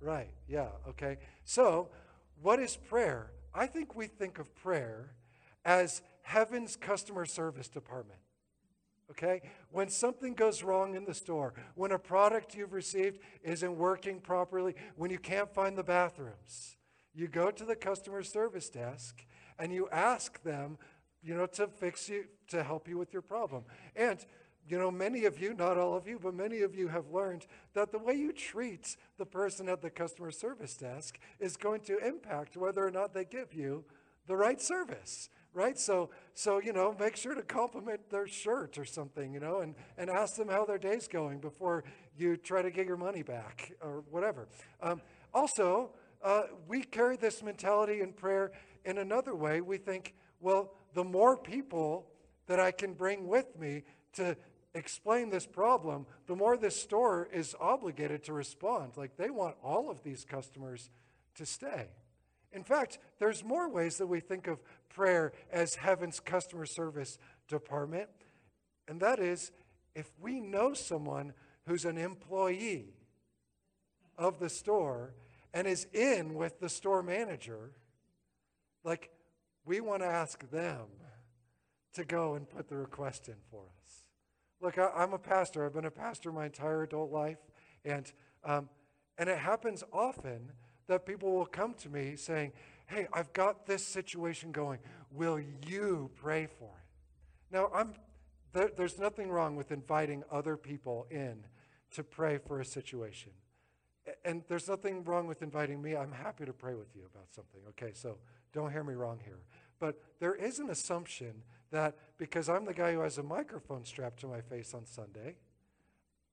Right, 0.00 0.30
yeah, 0.46 0.68
okay. 0.88 1.18
So, 1.44 1.88
what 2.42 2.60
is 2.60 2.76
prayer? 2.76 3.32
I 3.54 3.66
think 3.66 3.96
we 3.96 4.06
think 4.06 4.38
of 4.38 4.54
prayer 4.54 5.14
as 5.66 6.00
heaven's 6.23 6.76
customer 6.76 7.26
service 7.26 7.68
department. 7.68 8.20
Okay? 9.11 9.42
When 9.70 9.88
something 9.88 10.32
goes 10.32 10.62
wrong 10.62 10.94
in 10.94 11.04
the 11.04 11.12
store, 11.12 11.52
when 11.75 11.92
a 11.92 11.99
product 11.99 12.54
you've 12.54 12.73
received 12.73 13.18
isn't 13.42 13.76
working 13.76 14.20
properly, 14.20 14.75
when 14.94 15.11
you 15.11 15.18
can't 15.18 15.52
find 15.52 15.76
the 15.76 15.82
bathrooms, 15.82 16.76
you 17.14 17.28
go 17.28 17.50
to 17.50 17.64
the 17.64 17.76
customer 17.76 18.23
service 18.23 18.70
desk 18.70 19.25
and 19.58 19.73
you 19.73 19.88
ask 19.90 20.42
them, 20.42 20.78
you 21.23 21.35
know, 21.35 21.46
to 21.46 21.66
fix 21.66 22.08
you, 22.08 22.25
to 22.49 22.62
help 22.62 22.88
you 22.88 22.96
with 22.96 23.12
your 23.12 23.23
problem. 23.23 23.64
And 23.96 24.25
you 24.68 24.78
know, 24.78 24.90
many 24.90 25.26
of 25.26 25.40
you, 25.40 25.54
not 25.54 25.78
all 25.78 25.94
of 25.94 26.08
you, 26.08 26.18
but 26.20 26.35
many 26.35 26.62
of 26.62 26.75
you 26.75 26.88
have 26.88 27.08
learned 27.12 27.46
that 27.75 27.92
the 27.92 27.99
way 27.99 28.14
you 28.14 28.32
treat 28.32 28.96
the 29.16 29.25
person 29.25 29.68
at 29.68 29.80
the 29.80 29.90
customer 29.90 30.32
service 30.32 30.76
desk 30.76 31.20
is 31.38 31.56
going 31.56 31.82
to 31.82 32.04
impact 32.04 32.56
whether 32.56 32.85
or 32.85 32.90
not 32.90 33.14
they 33.14 33.25
give 33.25 33.54
you 33.54 33.85
the 34.26 34.37
right 34.37 34.61
service 34.61 35.28
right? 35.56 35.78
So, 35.78 36.10
so 36.34 36.60
you 36.60 36.72
know, 36.72 36.94
make 37.00 37.16
sure 37.16 37.34
to 37.34 37.42
compliment 37.42 38.10
their 38.10 38.28
shirt 38.28 38.76
or 38.76 38.84
something, 38.84 39.32
you 39.32 39.40
know, 39.40 39.60
and, 39.60 39.75
and 39.96 40.10
ask 40.10 40.36
them 40.36 40.48
how 40.48 40.66
their 40.66 40.78
day's 40.78 41.08
going 41.08 41.38
before 41.38 41.82
you 42.16 42.36
try 42.36 42.60
to 42.60 42.70
get 42.70 42.86
your 42.86 42.98
money 42.98 43.22
back 43.22 43.72
or 43.80 44.04
whatever. 44.10 44.46
Um, 44.82 45.00
also, 45.32 45.90
uh, 46.22 46.42
we 46.68 46.82
carry 46.82 47.16
this 47.16 47.42
mentality 47.42 48.02
in 48.02 48.12
prayer 48.12 48.52
in 48.84 48.98
another 48.98 49.34
way. 49.34 49.62
We 49.62 49.78
think, 49.78 50.14
well, 50.40 50.75
the 50.94 51.04
more 51.04 51.36
people 51.36 52.06
that 52.46 52.60
I 52.60 52.70
can 52.70 52.92
bring 52.92 53.26
with 53.26 53.58
me 53.58 53.84
to 54.14 54.36
explain 54.75 55.30
this 55.30 55.46
problem, 55.46 56.06
the 56.26 56.36
more 56.36 56.58
this 56.58 56.80
store 56.80 57.28
is 57.32 57.54
obligated 57.58 58.25
to 58.25 58.34
respond. 58.34 58.92
Like 58.96 59.16
they 59.16 59.30
want 59.30 59.56
all 59.64 59.90
of 59.90 60.02
these 60.02 60.25
customers 60.25 60.90
to 61.36 61.46
stay. 61.46 61.88
In 62.52 62.64
fact, 62.64 62.98
there's 63.18 63.44
more 63.44 63.68
ways 63.68 63.98
that 63.98 64.06
we 64.06 64.20
think 64.20 64.46
of 64.46 64.58
prayer 64.88 65.33
as 65.50 65.76
heaven's 65.76 66.21
customer 66.21 66.66
service 66.66 67.19
department, 67.49 68.09
and 68.88 69.00
that 69.00 69.19
is 69.19 69.52
if 69.95 70.11
we 70.21 70.40
know 70.40 70.75
someone 70.75 71.33
who's 71.66 71.85
an 71.85 71.99
employee 71.99 72.95
of 74.19 74.38
the 74.38 74.49
store 74.49 75.14
and 75.52 75.66
is 75.66 75.87
in 75.93 76.35
with 76.35 76.61
the 76.61 76.69
store 76.69 77.02
manager, 77.02 77.73
like 78.85 79.11
we 79.64 79.81
want 79.81 80.02
to 80.02 80.07
ask 80.07 80.49
them 80.50 80.87
to 81.95 82.05
go 82.05 82.35
and 82.35 82.49
put 82.49 82.69
the 82.69 82.76
request 82.76 83.28
in 83.28 83.37
for 83.50 83.62
us. 83.83 84.05
Look, 84.61 84.78
I, 84.78 85.02
am 85.02 85.12
a 85.12 85.19
pastor. 85.19 85.64
I've 85.64 85.75
been 85.75 85.87
a 85.87 85.90
pastor 85.90 86.31
my 86.31 86.47
entire 86.47 86.83
adult 86.83 87.11
life, 87.11 87.38
and 87.85 88.11
um, 88.45 88.69
and 89.19 89.28
it 89.28 89.38
happens 89.38 89.83
often 89.93 90.52
that 90.88 91.07
people 91.07 91.33
will 91.33 91.47
come 91.47 91.75
to 91.75 91.88
me 91.88 92.16
saying, 92.16 92.52
Hey, 92.87 93.09
I've 93.12 93.33
got 93.33 93.66
this 93.66 93.85
situation 93.85 94.52
going. 94.52 94.78
Will 95.12 95.40
you 95.66 96.11
pray 96.16 96.47
for 96.47 96.64
it? 96.64 97.55
Now, 97.55 97.71
I'm, 97.75 97.95
there, 98.52 98.71
there's 98.76 98.99
nothing 98.99 99.28
wrong 99.28 99.57
with 99.57 99.73
inviting 99.73 100.23
other 100.31 100.57
people 100.57 101.07
in 101.11 101.45
to 101.93 102.05
pray 102.05 102.38
for 102.38 102.61
a 102.61 102.64
situation. 102.64 103.33
And 104.25 104.45
there's 104.49 104.69
nothing 104.69 105.02
wrong 105.05 105.26
with 105.26 105.43
inviting 105.43 105.83
me. 105.83 105.97
I'm 105.97 106.12
happy 106.12 106.45
to 106.45 106.52
pray 106.52 106.75
with 106.75 106.95
you 106.95 107.02
about 107.12 107.33
something. 107.35 107.61
Okay, 107.71 107.93
so 107.93 108.19
don't 108.52 108.71
hear 108.71 108.85
me 108.85 108.95
wrong 108.95 109.19
here. 109.25 109.40
But 109.81 110.00
there 110.21 110.35
is 110.35 110.61
an 110.61 110.71
assumption 110.71 111.43
that 111.73 111.97
because 112.16 112.49
I'm 112.49 112.64
the 112.64 112.75
guy 112.75 112.93
who 112.93 113.00
has 113.00 113.19
a 113.19 113.23
microphone 113.23 113.85
strapped 113.85 114.21
to 114.21 114.28
my 114.28 114.40
face 114.40 114.75
on 114.75 114.87
Sunday, 114.87 115.37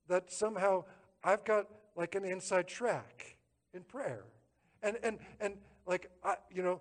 that 0.08 0.32
somehow 0.32 0.84
I've 1.22 1.44
got 1.44 1.66
like 1.96 2.14
an 2.14 2.24
inside 2.24 2.68
track 2.68 3.38
in 3.72 3.82
prayer. 3.82 4.24
And, 4.82 4.98
and, 5.02 5.18
and 5.40 5.54
like, 5.86 6.10
I, 6.22 6.36
you 6.50 6.62
know, 6.62 6.80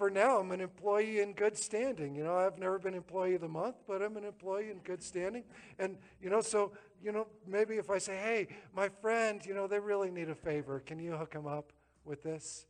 for 0.00 0.08
now, 0.08 0.38
I'm 0.38 0.50
an 0.50 0.62
employee 0.62 1.20
in 1.20 1.34
good 1.34 1.58
standing. 1.58 2.14
You 2.14 2.24
know, 2.24 2.34
I've 2.34 2.58
never 2.58 2.78
been 2.78 2.94
employee 2.94 3.34
of 3.34 3.42
the 3.42 3.48
month, 3.48 3.76
but 3.86 4.00
I'm 4.00 4.16
an 4.16 4.24
employee 4.24 4.70
in 4.70 4.78
good 4.78 5.02
standing. 5.02 5.44
And, 5.78 5.98
you 6.22 6.30
know, 6.30 6.40
so, 6.40 6.72
you 7.02 7.12
know, 7.12 7.26
maybe 7.46 7.76
if 7.76 7.90
I 7.90 7.98
say, 7.98 8.16
hey, 8.16 8.48
my 8.74 8.88
friend, 8.88 9.44
you 9.44 9.52
know, 9.52 9.66
they 9.66 9.78
really 9.78 10.10
need 10.10 10.30
a 10.30 10.34
favor. 10.34 10.80
Can 10.80 10.98
you 10.98 11.12
hook 11.12 11.32
them 11.32 11.46
up 11.46 11.74
with 12.06 12.22
this? 12.22 12.64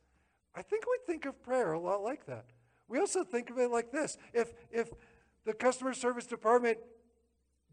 I 0.53 0.61
think 0.61 0.83
we 0.85 0.97
think 1.07 1.25
of 1.25 1.41
prayer 1.41 1.71
a 1.71 1.79
lot 1.79 2.03
like 2.03 2.25
that. 2.25 2.47
We 2.89 2.99
also 2.99 3.23
think 3.23 3.49
of 3.49 3.57
it 3.59 3.71
like 3.71 3.93
this. 3.93 4.17
If, 4.33 4.51
if 4.69 4.91
the 5.45 5.53
customer 5.53 5.93
service 5.93 6.25
department 6.25 6.79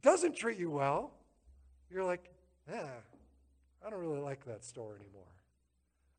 doesn't 0.03 0.37
treat 0.37 0.57
you 0.57 0.71
well, 0.71 1.15
you're 1.91 2.05
like, 2.05 2.31
yeah, 2.71 2.91
I 3.85 3.91
don't 3.91 3.99
really 3.99 4.21
like 4.21 4.45
that 4.45 4.65
store 4.65 4.95
anymore. 4.95 5.38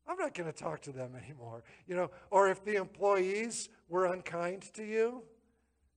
I'm 0.06 0.16
not 0.16 0.34
going 0.34 0.50
to 0.50 0.56
talk 0.56 0.80
to 0.82 0.92
them 0.92 1.12
anymore. 1.24 1.62
You 1.86 1.96
know, 1.96 2.10
or 2.30 2.48
if 2.48 2.64
the 2.64 2.76
employees 2.76 3.68
were 3.88 4.06
unkind 4.06 4.62
to 4.74 4.84
you, 4.84 5.22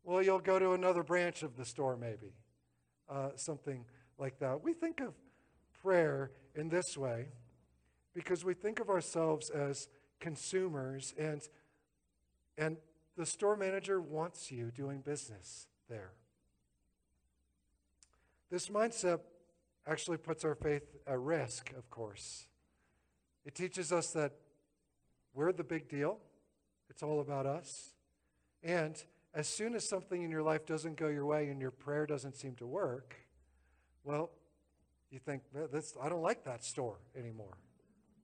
well, 0.03 0.21
you'll 0.21 0.39
go 0.39 0.59
to 0.59 0.73
another 0.73 1.03
branch 1.03 1.43
of 1.43 1.55
the 1.55 1.65
store 1.65 1.95
maybe. 1.95 2.33
Uh, 3.09 3.29
something 3.35 3.85
like 4.17 4.39
that. 4.39 4.63
We 4.63 4.73
think 4.73 5.01
of 5.01 5.13
prayer 5.81 6.31
in 6.55 6.69
this 6.69 6.97
way 6.97 7.27
because 8.13 8.45
we 8.45 8.53
think 8.53 8.79
of 8.79 8.89
ourselves 8.89 9.49
as 9.49 9.87
consumers 10.19 11.13
and 11.17 11.41
and 12.57 12.77
the 13.17 13.25
store 13.25 13.55
manager 13.55 13.99
wants 13.99 14.51
you 14.51 14.71
doing 14.71 15.01
business 15.01 15.67
there. 15.89 16.11
This 18.49 18.69
mindset 18.69 19.19
actually 19.87 20.17
puts 20.17 20.45
our 20.45 20.55
faith 20.55 20.83
at 21.07 21.19
risk, 21.19 21.71
of 21.77 21.89
course. 21.89 22.47
It 23.45 23.55
teaches 23.55 23.91
us 23.91 24.11
that 24.11 24.33
we're 25.33 25.51
the 25.51 25.63
big 25.63 25.89
deal, 25.89 26.19
it's 26.89 27.03
all 27.03 27.19
about 27.19 27.45
us. 27.45 27.93
And 28.63 29.01
as 29.33 29.47
soon 29.47 29.75
as 29.75 29.87
something 29.87 30.21
in 30.21 30.29
your 30.29 30.43
life 30.43 30.65
doesn't 30.65 30.95
go 30.95 31.07
your 31.07 31.25
way 31.25 31.49
and 31.49 31.59
your 31.59 31.71
prayer 31.71 32.05
doesn't 32.05 32.35
seem 32.35 32.55
to 32.55 32.67
work, 32.67 33.15
well, 34.03 34.29
you 35.11 35.19
think, 35.19 35.43
this, 35.71 35.95
I 36.01 36.09
don't 36.09 36.21
like 36.21 36.43
that 36.45 36.63
store 36.63 36.97
anymore. 37.17 37.57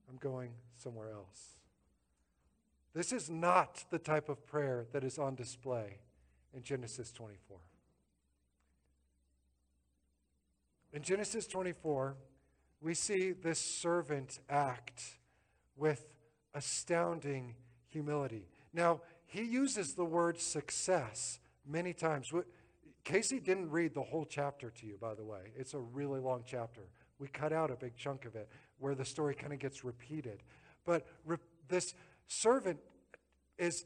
I'm 0.08 0.16
going 0.16 0.52
somewhere 0.76 1.10
else. 1.10 1.56
This 2.94 3.12
is 3.12 3.30
not 3.30 3.84
the 3.90 3.98
type 3.98 4.28
of 4.28 4.46
prayer 4.46 4.86
that 4.92 5.04
is 5.04 5.18
on 5.18 5.34
display 5.34 5.98
in 6.52 6.62
Genesis 6.62 7.12
24. 7.12 7.58
In 10.92 11.02
Genesis 11.02 11.46
24, 11.46 12.16
we 12.80 12.94
see 12.94 13.32
this 13.32 13.58
servant 13.58 14.38
act 14.48 15.18
with 15.76 16.06
astounding 16.54 17.54
humility. 17.88 18.48
Now, 18.72 19.00
he 19.26 19.42
uses 19.42 19.94
the 19.94 20.04
word 20.04 20.40
success 20.40 21.38
many 21.66 21.92
times. 21.92 22.32
Casey 23.04 23.40
didn't 23.40 23.70
read 23.70 23.94
the 23.94 24.02
whole 24.02 24.24
chapter 24.24 24.70
to 24.70 24.86
you, 24.86 24.96
by 25.00 25.14
the 25.14 25.24
way. 25.24 25.52
It's 25.56 25.74
a 25.74 25.78
really 25.78 26.20
long 26.20 26.42
chapter. 26.46 26.82
We 27.18 27.28
cut 27.28 27.52
out 27.52 27.70
a 27.70 27.76
big 27.76 27.96
chunk 27.96 28.24
of 28.24 28.34
it 28.34 28.48
where 28.78 28.94
the 28.94 29.04
story 29.04 29.34
kind 29.34 29.52
of 29.52 29.58
gets 29.58 29.84
repeated. 29.84 30.42
But 30.84 31.06
re- 31.24 31.36
this 31.68 31.94
servant 32.26 32.80
is 33.58 33.84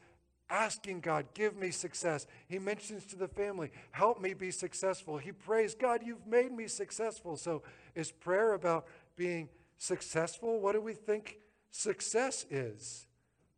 asking 0.51 1.01
God, 1.01 1.27
give 1.35 1.57
me 1.57 1.71
success. 1.71 2.27
He 2.49 2.59
mentions 2.59 3.07
to 3.07 3.17
the 3.17 3.29
family, 3.29 3.71
help 3.91 4.21
me 4.21 4.35
be 4.35 4.51
successful. 4.51 5.19
He 5.19 5.33
prays, 5.33 5.75
God, 5.75 6.01
you've 6.05 6.27
made 6.27 6.53
me 6.53 6.67
successful. 6.67 7.37
So 7.37 7.63
is 7.95 8.11
prayer 8.11 8.53
about 8.53 8.87
being 9.17 9.49
successful? 9.79 10.61
What 10.61 10.73
do 10.73 10.81
we 10.81 10.95
think 10.95 11.39
success 11.71 12.47
is? 12.51 13.07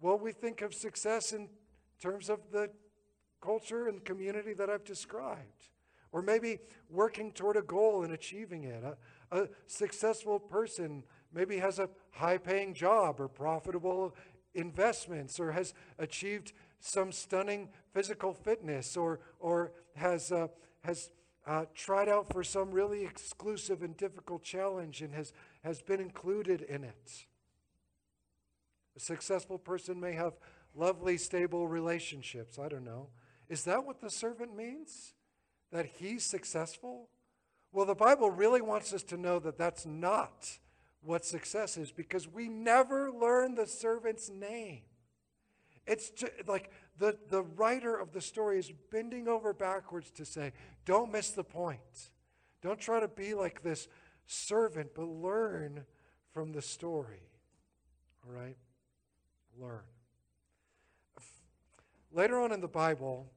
Well, 0.01 0.19
we 0.19 0.33
think 0.33 0.63
of 0.63 0.75
success 0.75 1.33
in 1.33 1.49
terms 2.01 2.29
of 2.29 2.41
the 2.53 2.71
culture 3.41 3.89
and 3.89 4.05
community 4.05 4.53
that 4.55 4.71
I've 4.71 4.85
described. 4.85 5.71
Or 6.13 6.23
maybe 6.23 6.59
working 6.89 7.33
toward 7.33 7.57
a 7.57 7.63
goal 7.63 8.05
and 8.05 8.13
achieving 8.13 8.65
it. 8.65 8.83
A, 8.85 8.97
a 9.37 9.49
successful 9.67 10.39
person 10.39 11.03
maybe 11.33 11.59
has 11.59 11.79
a 11.79 11.89
high 12.13 12.39
paying 12.39 12.73
job 12.75 13.21
or 13.21 13.29
profitable 13.29 14.15
investments 14.55 15.39
or 15.39 15.53
has 15.53 15.75
achieved 15.99 16.53
some 16.81 17.13
stunning 17.13 17.69
physical 17.93 18.33
fitness 18.33 18.97
or, 18.97 19.21
or 19.41 19.73
has, 19.95 20.31
uh, 20.33 20.49
has 20.83 21.11
uh, 21.47 21.65
tried 21.75 22.09
out 22.09 22.33
for 22.33 22.43
some 22.43 22.71
really 22.71 23.05
exclusive 23.05 23.83
and 23.83 23.97
difficult 23.97 24.43
challenge 24.43 25.01
and 25.03 25.15
has, 25.15 25.33
has 25.63 25.83
been 25.83 26.01
included 26.01 26.63
in 26.63 26.85
it. 26.85 27.27
A 28.97 29.01
successful 29.01 29.59
person 29.59 30.01
may 30.01 30.13
have 30.13 30.35
lovely, 30.75 31.17
stable 31.19 31.69
relationships. 31.69 32.59
I 32.59 32.69
don't 32.69 32.85
know. 32.85 33.09
Is 33.49 33.65
that 33.65 33.85
what 33.85 34.01
the 34.01 34.11
servant 34.11 34.57
means? 34.57 35.15
That 35.71 35.87
he's 35.99 36.25
successful? 36.25 37.09
Well, 37.73 37.87
the 37.87 37.95
Bible 37.95 38.31
really 38.31 38.63
wants 38.63 38.93
us 38.93 39.03
to 39.05 39.17
know 39.17 39.39
that 39.41 39.59
that's 39.59 39.85
not 39.87 40.59
what 41.03 41.25
success 41.25 41.77
is 41.77 41.93
because 41.93 42.27
we 42.27 42.49
never 42.49 43.11
learn 43.11 43.55
the 43.55 43.67
servant's 43.67 44.29
name. 44.29 44.83
It's 45.87 46.11
just, 46.11 46.33
like 46.47 46.71
the, 46.99 47.17
the 47.31 47.43
writer 47.43 47.95
of 47.95 48.13
the 48.13 48.21
story 48.21 48.59
is 48.59 48.73
bending 48.91 49.29
over 49.29 49.53
backwards 49.53 50.11
to 50.13 50.25
say, 50.25 50.53
don't 50.85 51.13
miss 51.13 51.31
the 51.31 51.45
point. 51.45 52.11
Don't 52.63 52.81
try 52.81 53.01
to 53.01 53.09
be 53.09 53.35
like 53.35 53.63
this 53.63 53.87
servant, 54.27 54.91
but 54.95 55.07
learn 55.07 55.85
from 56.33 56.53
the 56.53 56.63
story. 56.63 57.31
All 58.27 58.35
right? 58.35 58.57
Learn. 59.61 59.85
Later 62.13 62.41
on 62.41 62.51
in 62.51 62.61
the 62.61 62.69
Bible, 62.69 63.31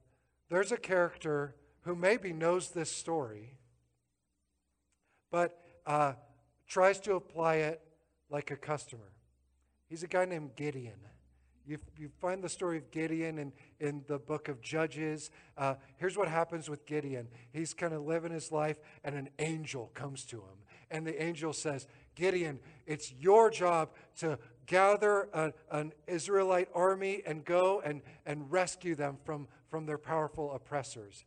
there's 0.49 0.71
a 0.71 0.77
character 0.77 1.55
who 1.81 1.95
maybe 1.95 2.33
knows 2.33 2.69
this 2.69 2.91
story, 2.91 3.57
but 5.31 5.59
uh, 5.85 6.13
tries 6.67 6.99
to 7.01 7.13
apply 7.13 7.55
it 7.55 7.81
like 8.29 8.51
a 8.51 8.55
customer. 8.55 9.12
He's 9.88 10.03
a 10.03 10.07
guy 10.07 10.25
named 10.25 10.55
Gideon. 10.55 10.99
You, 11.69 11.77
you 11.99 12.10
find 12.19 12.43
the 12.43 12.49
story 12.49 12.77
of 12.77 12.89
Gideon 12.89 13.38
in, 13.38 13.53
in 13.79 14.03
the 14.08 14.17
book 14.17 14.47
of 14.47 14.60
Judges. 14.60 15.29
Uh, 15.55 15.75
here's 15.97 16.17
what 16.17 16.27
happens 16.27 16.67
with 16.67 16.84
Gideon 16.88 17.27
he's 17.53 17.75
kind 17.75 17.93
of 17.93 18.01
living 18.01 18.32
his 18.32 18.51
life, 18.51 18.77
and 19.03 19.13
an 19.13 19.29
angel 19.38 19.91
comes 19.93 20.25
to 20.25 20.38
him. 20.38 20.65
And 20.89 21.05
the 21.05 21.21
angel 21.21 21.53
says, 21.53 21.86
Gideon, 22.15 22.60
it's 22.88 23.13
your 23.13 23.51
job 23.51 23.89
to 24.17 24.39
gather 24.65 25.29
a, 25.32 25.53
an 25.69 25.93
Israelite 26.08 26.69
army 26.73 27.21
and 27.23 27.45
go 27.45 27.84
and, 27.86 28.01
and 28.25 28.51
rescue 28.51 28.95
them 28.95 29.19
from, 29.23 29.47
from 29.69 29.86
their 29.86 29.99
powerful 29.99 30.51
oppressors. 30.53 31.23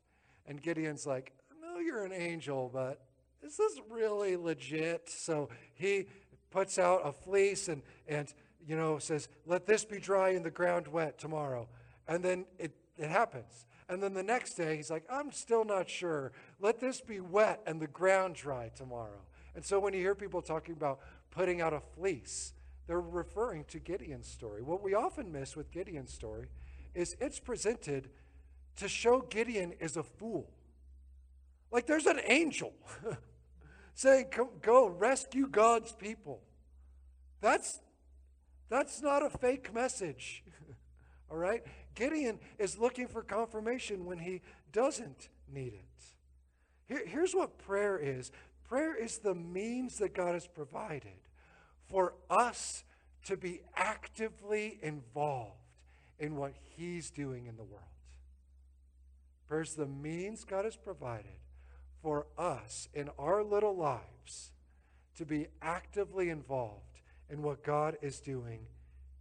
And 0.48 0.60
Gideon's 0.60 1.06
like, 1.06 1.34
No, 1.62 1.78
you're 1.78 2.04
an 2.04 2.12
angel, 2.12 2.68
but 2.74 3.00
is 3.44 3.56
this 3.56 3.80
really 3.88 4.34
legit? 4.34 5.08
So 5.08 5.50
he 5.74 6.08
puts 6.50 6.80
out 6.80 7.02
a 7.04 7.12
fleece 7.12 7.68
and, 7.68 7.82
and 8.08 8.32
you 8.66 8.76
know, 8.76 8.98
says, 8.98 9.28
let 9.46 9.66
this 9.66 9.84
be 9.84 9.98
dry 9.98 10.30
and 10.30 10.44
the 10.44 10.50
ground 10.50 10.88
wet 10.88 11.18
tomorrow. 11.18 11.68
And 12.08 12.24
then 12.24 12.46
it, 12.58 12.72
it 12.96 13.08
happens. 13.08 13.66
And 13.88 14.02
then 14.02 14.14
the 14.14 14.22
next 14.22 14.54
day, 14.54 14.76
he's 14.76 14.90
like, 14.90 15.04
I'm 15.10 15.32
still 15.32 15.64
not 15.64 15.88
sure. 15.88 16.32
Let 16.60 16.80
this 16.80 17.00
be 17.00 17.20
wet 17.20 17.60
and 17.66 17.80
the 17.80 17.86
ground 17.86 18.36
dry 18.36 18.70
tomorrow. 18.74 19.20
And 19.54 19.64
so 19.64 19.78
when 19.80 19.92
you 19.92 20.00
hear 20.00 20.14
people 20.14 20.40
talking 20.40 20.74
about 20.74 21.00
putting 21.30 21.60
out 21.60 21.72
a 21.72 21.80
fleece, 21.80 22.54
they're 22.86 23.00
referring 23.00 23.64
to 23.66 23.78
Gideon's 23.78 24.28
story. 24.28 24.62
What 24.62 24.82
we 24.82 24.94
often 24.94 25.30
miss 25.30 25.56
with 25.56 25.70
Gideon's 25.70 26.12
story 26.12 26.46
is 26.94 27.16
it's 27.20 27.38
presented 27.38 28.08
to 28.76 28.88
show 28.88 29.20
Gideon 29.20 29.72
is 29.80 29.96
a 29.96 30.02
fool. 30.02 30.50
Like 31.70 31.86
there's 31.86 32.06
an 32.06 32.20
angel 32.26 32.72
saying, 33.94 34.26
Go 34.60 34.88
rescue 34.88 35.48
God's 35.48 35.92
people. 35.92 36.40
That's 37.40 37.80
that's 38.72 39.02
not 39.02 39.22
a 39.22 39.28
fake 39.28 39.74
message. 39.74 40.42
All 41.30 41.36
right? 41.36 41.62
Gideon 41.94 42.38
is 42.58 42.78
looking 42.78 43.06
for 43.06 43.22
confirmation 43.22 44.06
when 44.06 44.18
he 44.18 44.40
doesn't 44.72 45.28
need 45.52 45.74
it. 45.74 46.04
Here, 46.88 47.06
here's 47.06 47.34
what 47.34 47.58
prayer 47.58 47.98
is 47.98 48.32
prayer 48.64 48.96
is 48.96 49.18
the 49.18 49.34
means 49.34 49.98
that 49.98 50.14
God 50.14 50.32
has 50.32 50.46
provided 50.46 51.20
for 51.86 52.14
us 52.30 52.84
to 53.26 53.36
be 53.36 53.60
actively 53.76 54.78
involved 54.82 55.52
in 56.18 56.36
what 56.36 56.54
he's 56.74 57.10
doing 57.10 57.46
in 57.46 57.56
the 57.56 57.64
world. 57.64 57.82
Prayer 59.48 59.60
is 59.60 59.74
the 59.74 59.84
means 59.84 60.44
God 60.44 60.64
has 60.64 60.76
provided 60.76 61.40
for 62.00 62.26
us 62.38 62.88
in 62.94 63.10
our 63.18 63.44
little 63.44 63.76
lives 63.76 64.52
to 65.18 65.26
be 65.26 65.48
actively 65.60 66.30
involved 66.30 66.91
in 67.30 67.42
what 67.42 67.62
God 67.62 67.96
is 68.02 68.20
doing 68.20 68.66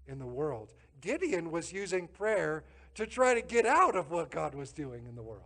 in 0.07 0.19
the 0.19 0.25
world. 0.25 0.73
Gideon 0.99 1.51
was 1.51 1.71
using 1.71 2.07
prayer 2.07 2.63
to 2.95 3.05
try 3.05 3.33
to 3.33 3.41
get 3.41 3.65
out 3.65 3.95
of 3.95 4.11
what 4.11 4.29
God 4.29 4.53
was 4.53 4.71
doing 4.71 5.05
in 5.07 5.15
the 5.15 5.23
world. 5.23 5.43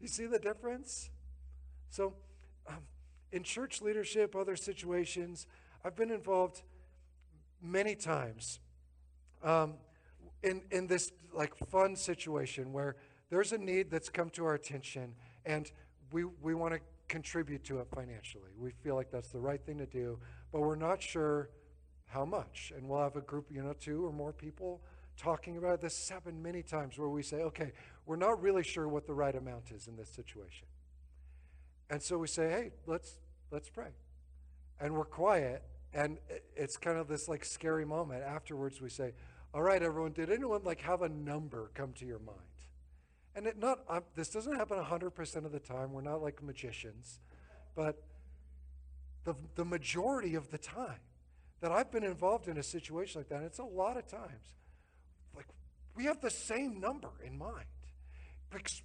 You 0.00 0.08
see 0.08 0.26
the 0.26 0.38
difference? 0.38 1.10
So, 1.90 2.14
um, 2.68 2.82
in 3.32 3.42
church 3.42 3.80
leadership, 3.80 4.34
other 4.34 4.56
situations, 4.56 5.46
I've 5.84 5.96
been 5.96 6.10
involved 6.10 6.62
many 7.62 7.94
times 7.94 8.60
um, 9.42 9.74
in, 10.42 10.62
in 10.70 10.86
this 10.86 11.12
like 11.32 11.54
fun 11.56 11.96
situation 11.96 12.72
where 12.72 12.96
there's 13.30 13.52
a 13.52 13.58
need 13.58 13.90
that's 13.90 14.08
come 14.08 14.30
to 14.30 14.44
our 14.44 14.54
attention 14.54 15.14
and 15.44 15.70
we, 16.12 16.24
we 16.24 16.54
want 16.54 16.74
to 16.74 16.80
contribute 17.08 17.64
to 17.64 17.80
it 17.80 17.88
financially. 17.94 18.50
We 18.58 18.70
feel 18.70 18.94
like 18.94 19.10
that's 19.10 19.28
the 19.28 19.40
right 19.40 19.60
thing 19.64 19.78
to 19.78 19.86
do, 19.86 20.18
but 20.52 20.60
we're 20.60 20.76
not 20.76 21.02
sure 21.02 21.50
how 22.08 22.24
much. 22.24 22.72
And 22.76 22.88
we'll 22.88 23.00
have 23.00 23.16
a 23.16 23.20
group, 23.20 23.46
you 23.50 23.62
know, 23.62 23.74
two 23.78 24.06
or 24.06 24.12
more 24.12 24.32
people 24.32 24.80
talking 25.16 25.56
about. 25.56 25.80
This 25.80 26.08
happened 26.08 26.42
many 26.42 26.62
times 26.62 26.98
where 26.98 27.08
we 27.08 27.22
say, 27.22 27.38
okay, 27.42 27.72
we're 28.06 28.16
not 28.16 28.42
really 28.42 28.64
sure 28.64 28.88
what 28.88 29.06
the 29.06 29.14
right 29.14 29.34
amount 29.34 29.70
is 29.70 29.86
in 29.86 29.96
this 29.96 30.08
situation. 30.08 30.66
And 31.90 32.02
so 32.02 32.18
we 32.18 32.26
say, 32.26 32.50
hey, 32.50 32.70
let's 32.86 33.18
let's 33.50 33.68
pray. 33.68 33.90
And 34.80 34.94
we're 34.94 35.04
quiet, 35.04 35.62
and 35.92 36.18
it's 36.54 36.76
kind 36.76 36.98
of 36.98 37.08
this 37.08 37.28
like 37.28 37.44
scary 37.44 37.84
moment. 37.84 38.22
Afterwards, 38.22 38.80
we 38.80 38.90
say, 38.90 39.12
all 39.54 39.62
right, 39.62 39.82
everyone, 39.82 40.12
did 40.12 40.30
anyone 40.30 40.62
like 40.64 40.80
have 40.82 41.02
a 41.02 41.08
number 41.08 41.70
come 41.74 41.92
to 41.94 42.06
your 42.06 42.18
mind? 42.18 42.38
And 43.34 43.46
it 43.46 43.58
not 43.58 43.80
um, 43.88 44.02
this 44.14 44.28
doesn't 44.28 44.54
happen 44.54 44.78
100% 44.78 45.44
of 45.44 45.52
the 45.52 45.60
time. 45.60 45.92
We're 45.92 46.02
not 46.02 46.22
like 46.22 46.42
magicians, 46.42 47.20
but 47.74 48.02
the, 49.24 49.34
the 49.56 49.64
majority 49.64 50.34
of 50.34 50.50
the 50.50 50.58
time, 50.58 51.00
that 51.60 51.72
I've 51.72 51.90
been 51.90 52.04
involved 52.04 52.48
in 52.48 52.56
a 52.58 52.62
situation 52.62 53.20
like 53.20 53.28
that. 53.28 53.36
And 53.36 53.46
it's 53.46 53.58
a 53.58 53.64
lot 53.64 53.96
of 53.96 54.06
times. 54.06 54.54
Like, 55.34 55.46
we 55.96 56.04
have 56.04 56.20
the 56.20 56.30
same 56.30 56.80
number 56.80 57.10
in 57.24 57.36
mind. 57.36 57.66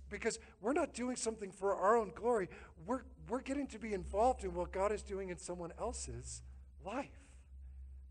Because 0.10 0.40
we're 0.62 0.74
not 0.74 0.94
doing 0.94 1.16
something 1.16 1.52
for 1.52 1.74
our 1.76 1.96
own 1.96 2.12
glory. 2.14 2.50
We're, 2.86 3.04
we're 3.30 3.42
getting 3.42 3.68
to 3.68 3.80
be 3.80 3.94
involved 3.94 4.44
in 4.44 4.54
what 4.54 4.72
God 4.72 4.92
is 4.92 5.02
doing 5.04 5.30
in 5.30 5.38
someone 5.38 5.72
else's 5.80 6.42
life. 6.86 7.08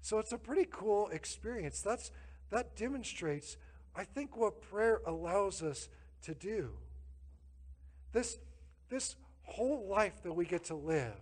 So 0.01 0.19
it's 0.19 0.33
a 0.33 0.39
pretty 0.39 0.67
cool 0.71 1.09
experience. 1.09 1.83
That's, 1.83 2.11
that 2.51 2.75
demonstrates, 2.75 3.57
I 3.95 4.05
think, 4.05 4.37
what 4.37 4.63
prayer 4.63 5.01
allows 5.07 5.63
us 5.63 5.89
to 6.23 6.35
do. 6.35 6.71
This, 8.13 8.39
this 8.89 9.17
whole 9.45 9.87
life 9.89 10.23
that 10.23 10.33
we 10.33 10.47
get 10.47 10.65
to 10.65 10.75
live 10.75 11.21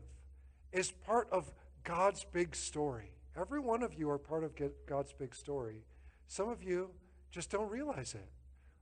is 0.73 0.93
part 0.93 1.29
of 1.33 1.51
God's 1.83 2.25
big 2.33 2.55
story. 2.55 3.11
Every 3.37 3.61
one 3.61 3.83
of 3.83 3.95
you 3.95 4.11
are 4.11 4.19
part 4.19 4.45
of 4.45 4.53
God's 4.87 5.13
big 5.13 5.35
story. 5.35 5.85
Some 6.27 6.49
of 6.49 6.63
you 6.63 6.91
just 7.31 7.51
don't 7.51 7.71
realize 7.71 8.15
it, 8.15 8.29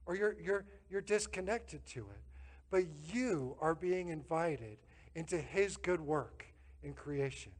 or 0.07 0.17
you're, 0.17 0.37
you're, 0.41 0.65
you're 0.91 1.01
disconnected 1.01 1.85
to 1.87 2.01
it. 2.01 2.23
But 2.71 2.85
you 3.13 3.57
are 3.61 3.75
being 3.75 4.09
invited 4.09 4.79
into 5.15 5.39
His 5.39 5.77
good 5.77 6.01
work 6.01 6.47
in 6.83 6.95
creation, 6.95 7.53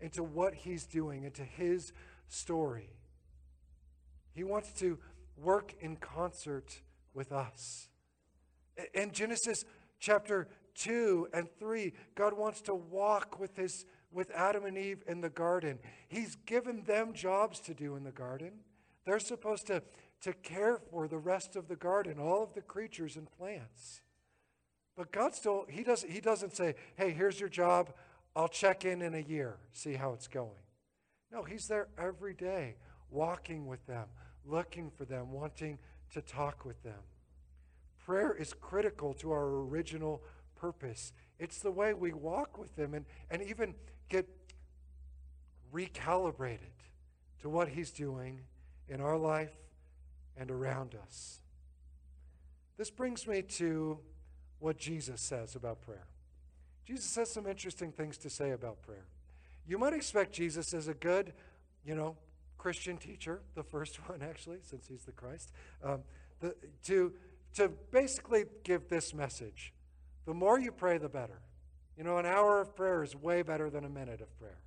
into 0.00 0.22
what 0.22 0.54
He's 0.54 0.86
doing, 0.86 1.24
into 1.24 1.42
His 1.42 1.92
story. 2.28 2.90
He 4.32 4.44
wants 4.44 4.72
to 4.74 4.98
work 5.36 5.74
in 5.80 5.96
concert 5.96 6.80
with 7.14 7.32
us. 7.32 7.88
In 8.94 9.12
Genesis 9.12 9.64
chapter 9.98 10.48
2 10.74 11.28
and 11.32 11.48
3, 11.58 11.92
God 12.14 12.34
wants 12.34 12.60
to 12.62 12.74
walk 12.74 13.40
with 13.40 13.56
His 13.56 13.86
with 14.16 14.30
Adam 14.34 14.64
and 14.64 14.78
Eve 14.78 15.02
in 15.06 15.20
the 15.20 15.28
garden. 15.28 15.78
He's 16.08 16.36
given 16.46 16.82
them 16.84 17.12
jobs 17.12 17.60
to 17.60 17.74
do 17.74 17.94
in 17.94 18.02
the 18.02 18.10
garden. 18.10 18.52
They're 19.04 19.20
supposed 19.20 19.66
to, 19.68 19.82
to 20.22 20.32
care 20.32 20.78
for 20.90 21.06
the 21.06 21.18
rest 21.18 21.54
of 21.54 21.68
the 21.68 21.76
garden, 21.76 22.18
all 22.18 22.42
of 22.42 22.54
the 22.54 22.62
creatures 22.62 23.16
and 23.16 23.30
plants. 23.30 24.00
But 24.96 25.12
God 25.12 25.34
still, 25.34 25.66
he 25.68 25.84
doesn't, 25.84 26.10
he 26.10 26.20
doesn't 26.20 26.56
say, 26.56 26.74
hey, 26.96 27.10
here's 27.10 27.38
your 27.38 27.50
job. 27.50 27.92
I'll 28.34 28.48
check 28.48 28.84
in 28.84 29.02
in 29.02 29.14
a 29.14 29.20
year, 29.20 29.58
see 29.72 29.94
how 29.94 30.14
it's 30.14 30.28
going. 30.28 30.50
No, 31.30 31.42
he's 31.42 31.68
there 31.68 31.88
every 31.98 32.34
day, 32.34 32.76
walking 33.10 33.66
with 33.66 33.86
them, 33.86 34.06
looking 34.46 34.90
for 34.90 35.04
them, 35.04 35.30
wanting 35.30 35.78
to 36.14 36.22
talk 36.22 36.64
with 36.64 36.82
them. 36.82 37.00
Prayer 38.04 38.34
is 38.34 38.54
critical 38.54 39.12
to 39.14 39.32
our 39.32 39.46
original 39.46 40.22
purpose. 40.54 41.12
It's 41.38 41.60
the 41.60 41.70
way 41.70 41.92
we 41.92 42.12
walk 42.12 42.58
with 42.58 42.76
Him 42.78 42.94
and, 42.94 43.04
and 43.30 43.42
even 43.42 43.74
get 44.08 44.28
recalibrated 45.72 46.76
to 47.40 47.48
what 47.48 47.68
He's 47.68 47.90
doing 47.90 48.40
in 48.88 49.00
our 49.00 49.16
life 49.16 49.52
and 50.36 50.50
around 50.50 50.94
us. 50.94 51.40
This 52.76 52.90
brings 52.90 53.26
me 53.26 53.42
to 53.42 53.98
what 54.58 54.78
Jesus 54.78 55.20
says 55.20 55.54
about 55.54 55.80
prayer. 55.80 56.06
Jesus 56.84 57.14
has 57.16 57.30
some 57.30 57.46
interesting 57.46 57.90
things 57.90 58.16
to 58.18 58.30
say 58.30 58.52
about 58.52 58.82
prayer. 58.82 59.06
You 59.66 59.78
might 59.78 59.92
expect 59.92 60.32
Jesus 60.32 60.72
as 60.72 60.86
a 60.88 60.94
good, 60.94 61.32
you 61.84 61.94
know, 61.94 62.16
Christian 62.58 62.96
teacher, 62.96 63.40
the 63.54 63.62
first 63.62 63.96
one 64.08 64.22
actually, 64.22 64.58
since 64.62 64.86
he's 64.86 65.04
the 65.04 65.12
Christ, 65.12 65.52
um, 65.82 66.00
the, 66.40 66.54
to, 66.84 67.12
to 67.54 67.70
basically 67.90 68.44
give 68.62 68.88
this 68.88 69.14
message 69.14 69.72
the 70.26 70.34
more 70.34 70.58
you 70.58 70.72
pray, 70.72 70.98
the 70.98 71.08
better. 71.08 71.40
You 71.96 72.04
know, 72.04 72.18
an 72.18 72.26
hour 72.26 72.60
of 72.60 72.76
prayer 72.76 73.02
is 73.02 73.16
way 73.16 73.42
better 73.42 73.70
than 73.70 73.84
a 73.84 73.88
minute 73.88 74.20
of 74.20 74.38
prayer. 74.38 74.58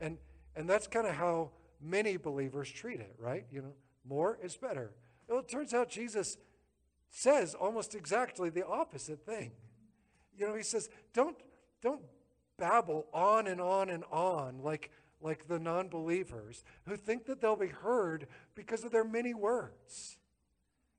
And, 0.00 0.18
and 0.54 0.68
that's 0.68 0.86
kind 0.86 1.06
of 1.06 1.14
how 1.14 1.50
many 1.80 2.16
believers 2.16 2.70
treat 2.70 3.00
it, 3.00 3.14
right? 3.18 3.44
You 3.50 3.62
know, 3.62 3.72
more 4.08 4.38
is 4.42 4.56
better. 4.56 4.92
Well, 5.28 5.40
it 5.40 5.48
turns 5.48 5.74
out 5.74 5.88
Jesus 5.88 6.36
says 7.10 7.54
almost 7.54 7.94
exactly 7.94 8.50
the 8.50 8.66
opposite 8.66 9.24
thing. 9.24 9.52
You 10.36 10.46
know, 10.46 10.54
he 10.54 10.62
says, 10.62 10.88
don't, 11.12 11.36
don't 11.82 12.02
babble 12.58 13.06
on 13.12 13.46
and 13.46 13.60
on 13.60 13.90
and 13.90 14.04
on 14.10 14.60
like, 14.62 14.90
like 15.20 15.48
the 15.48 15.58
non 15.58 15.88
believers 15.88 16.62
who 16.86 16.96
think 16.96 17.26
that 17.26 17.40
they'll 17.40 17.56
be 17.56 17.68
heard 17.68 18.26
because 18.54 18.84
of 18.84 18.92
their 18.92 19.04
many 19.04 19.34
words. 19.34 20.18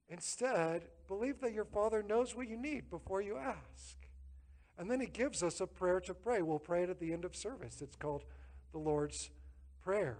Instead, 0.10 0.84
believe 1.08 1.41
that 1.41 1.54
your 1.54 1.65
Father 1.65 2.02
knows 2.02 2.36
what 2.36 2.47
you 2.47 2.58
need 2.58 2.89
before 2.89 3.21
you 3.21 3.38
ask. 3.38 4.07
And 4.78 4.90
then 4.90 5.00
he 5.00 5.08
gives 5.08 5.42
us 5.42 5.60
a 5.60 5.68
prayer 5.68 6.00
to 6.02 6.13
pray. 6.13 6.42
We'll 6.42 6.60
pray 6.60 6.84
it 6.84 6.90
at 6.90 7.00
the 7.00 7.13
end 7.13 7.26
of 7.26 7.36
service. 7.36 7.82
It's 7.82 7.96
called 7.96 8.24
the 8.72 8.78
Lord's 8.78 9.32
Prayer. 9.84 10.18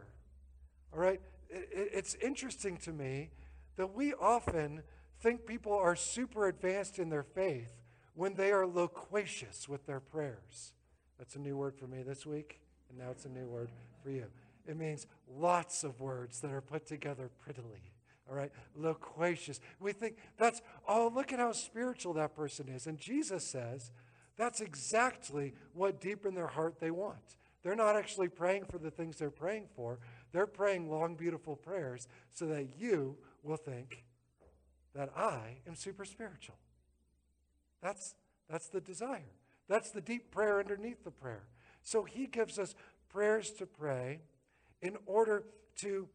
All 0.94 1.00
right? 1.00 1.22
It's 1.50 2.16
interesting 2.16 2.78
to 2.78 2.92
me 2.92 3.30
that 3.76 3.94
we 3.94 4.14
often 4.14 4.82
think 5.20 5.46
people 5.46 5.74
are 5.74 5.96
super 5.96 6.48
advanced 6.48 7.00
in 7.00 7.10
their 7.10 7.24
faith 7.24 7.74
when 8.16 8.34
they 8.34 8.52
are 8.52 8.66
loquacious 8.66 9.70
with 9.70 9.86
their 9.86 10.00
prayers. 10.00 10.74
That's 11.18 11.36
a 11.36 11.40
new 11.40 11.56
word 11.56 11.76
for 11.76 11.88
me 11.88 12.04
this 12.04 12.26
week, 12.26 12.60
and 12.90 12.98
now 12.98 13.12
it's 13.12 13.26
a 13.26 13.30
new 13.30 13.48
word 13.48 13.70
for 14.04 14.10
you. 14.10 14.26
It 14.68 14.78
means 14.78 15.08
lots 15.30 15.84
of 15.84 16.02
words 16.02 16.42
that 16.42 16.52
are 16.52 16.62
put 16.62 16.86
together 16.86 17.30
prettily. 17.44 17.94
All 18.30 18.36
right, 18.36 18.52
loquacious. 18.76 19.60
We 19.80 19.94
think 19.94 20.18
that's, 20.38 20.62
oh, 20.88 21.12
look 21.14 21.32
at 21.32 21.40
how 21.40 21.54
spiritual 21.54 22.14
that 22.14 22.36
person 22.36 22.68
is. 22.68 22.86
And 22.86 22.98
Jesus 22.98 23.46
says 23.46 23.92
that's 24.38 24.62
exactly 24.62 25.54
what 25.74 26.00
deep 26.00 26.26
in 26.26 26.36
their 26.36 26.48
heart 26.48 26.80
they 26.80 26.92
want. 26.92 27.38
They're 27.64 27.76
not 27.76 27.96
actually 27.96 28.30
praying 28.30 28.66
for 28.66 28.78
the 28.78 28.92
things 28.92 29.18
they're 29.18 29.30
praying 29.30 29.68
for, 29.76 30.00
they're 30.32 30.48
praying 30.48 30.90
long, 30.90 31.16
beautiful 31.16 31.56
prayers 31.56 32.08
so 32.32 32.46
that 32.48 32.80
you 32.80 33.18
will 33.44 33.58
think 33.58 34.04
that 34.94 35.10
I 35.16 35.58
am 35.68 35.76
super 35.76 36.06
spiritual. 36.06 36.56
That's, 37.82 38.16
that's 38.50 38.68
the 38.68 38.82
desire. 38.82 39.34
That's 39.68 39.92
the 39.92 40.02
deep 40.02 40.32
prayer 40.32 40.60
underneath 40.60 41.04
the 41.04 41.12
prayer. 41.12 41.48
So 41.84 42.04
he 42.04 42.28
gives 42.28 42.58
us 42.58 42.76
prayers 43.10 43.52
to 43.52 43.66
pray 43.66 44.22
in 44.82 44.98
order 45.06 45.44
to 45.78 46.08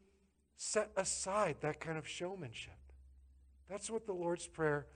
set 0.56 0.90
aside 0.96 1.56
that 1.60 1.80
kind 1.80 1.98
of 1.98 2.06
showmanship. 2.06 2.74
That's 3.68 3.90
what 3.90 4.06
the 4.06 4.12
Lord's 4.12 4.46
Prayer 4.46 4.86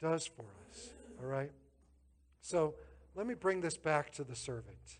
does 0.00 0.26
for 0.26 0.44
us, 0.70 0.90
all 1.20 1.26
right? 1.26 1.50
So 2.42 2.74
let 3.14 3.26
me 3.26 3.34
bring 3.34 3.60
this 3.60 3.78
back 3.78 4.12
to 4.12 4.24
the 4.24 4.36
servant. 4.36 4.98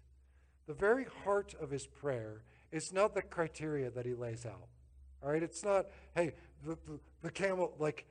The 0.66 0.74
very 0.74 1.06
heart 1.24 1.54
of 1.60 1.70
his 1.70 1.86
prayer 1.86 2.44
is 2.70 2.92
not 2.92 3.14
the 3.14 3.22
criteria 3.22 3.90
that 3.90 4.06
he 4.06 4.14
lays 4.14 4.46
out, 4.46 4.68
all 5.22 5.30
right? 5.30 5.42
It's 5.42 5.64
not, 5.64 5.86
hey, 6.14 6.32
the, 6.64 6.78
the, 6.86 7.00
the 7.20 7.30
camel, 7.30 7.74
like 7.78 8.06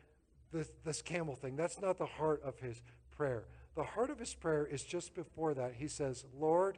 this, 0.51 0.69
this 0.83 1.01
camel 1.01 1.35
thing. 1.35 1.55
That's 1.55 1.81
not 1.81 1.97
the 1.97 2.05
heart 2.05 2.41
of 2.43 2.59
his 2.59 2.81
prayer. 3.09 3.45
The 3.75 3.83
heart 3.83 4.09
of 4.09 4.19
his 4.19 4.35
prayer 4.35 4.65
is 4.65 4.83
just 4.83 5.15
before 5.15 5.53
that. 5.53 5.75
He 5.77 5.87
says, 5.87 6.25
Lord, 6.37 6.77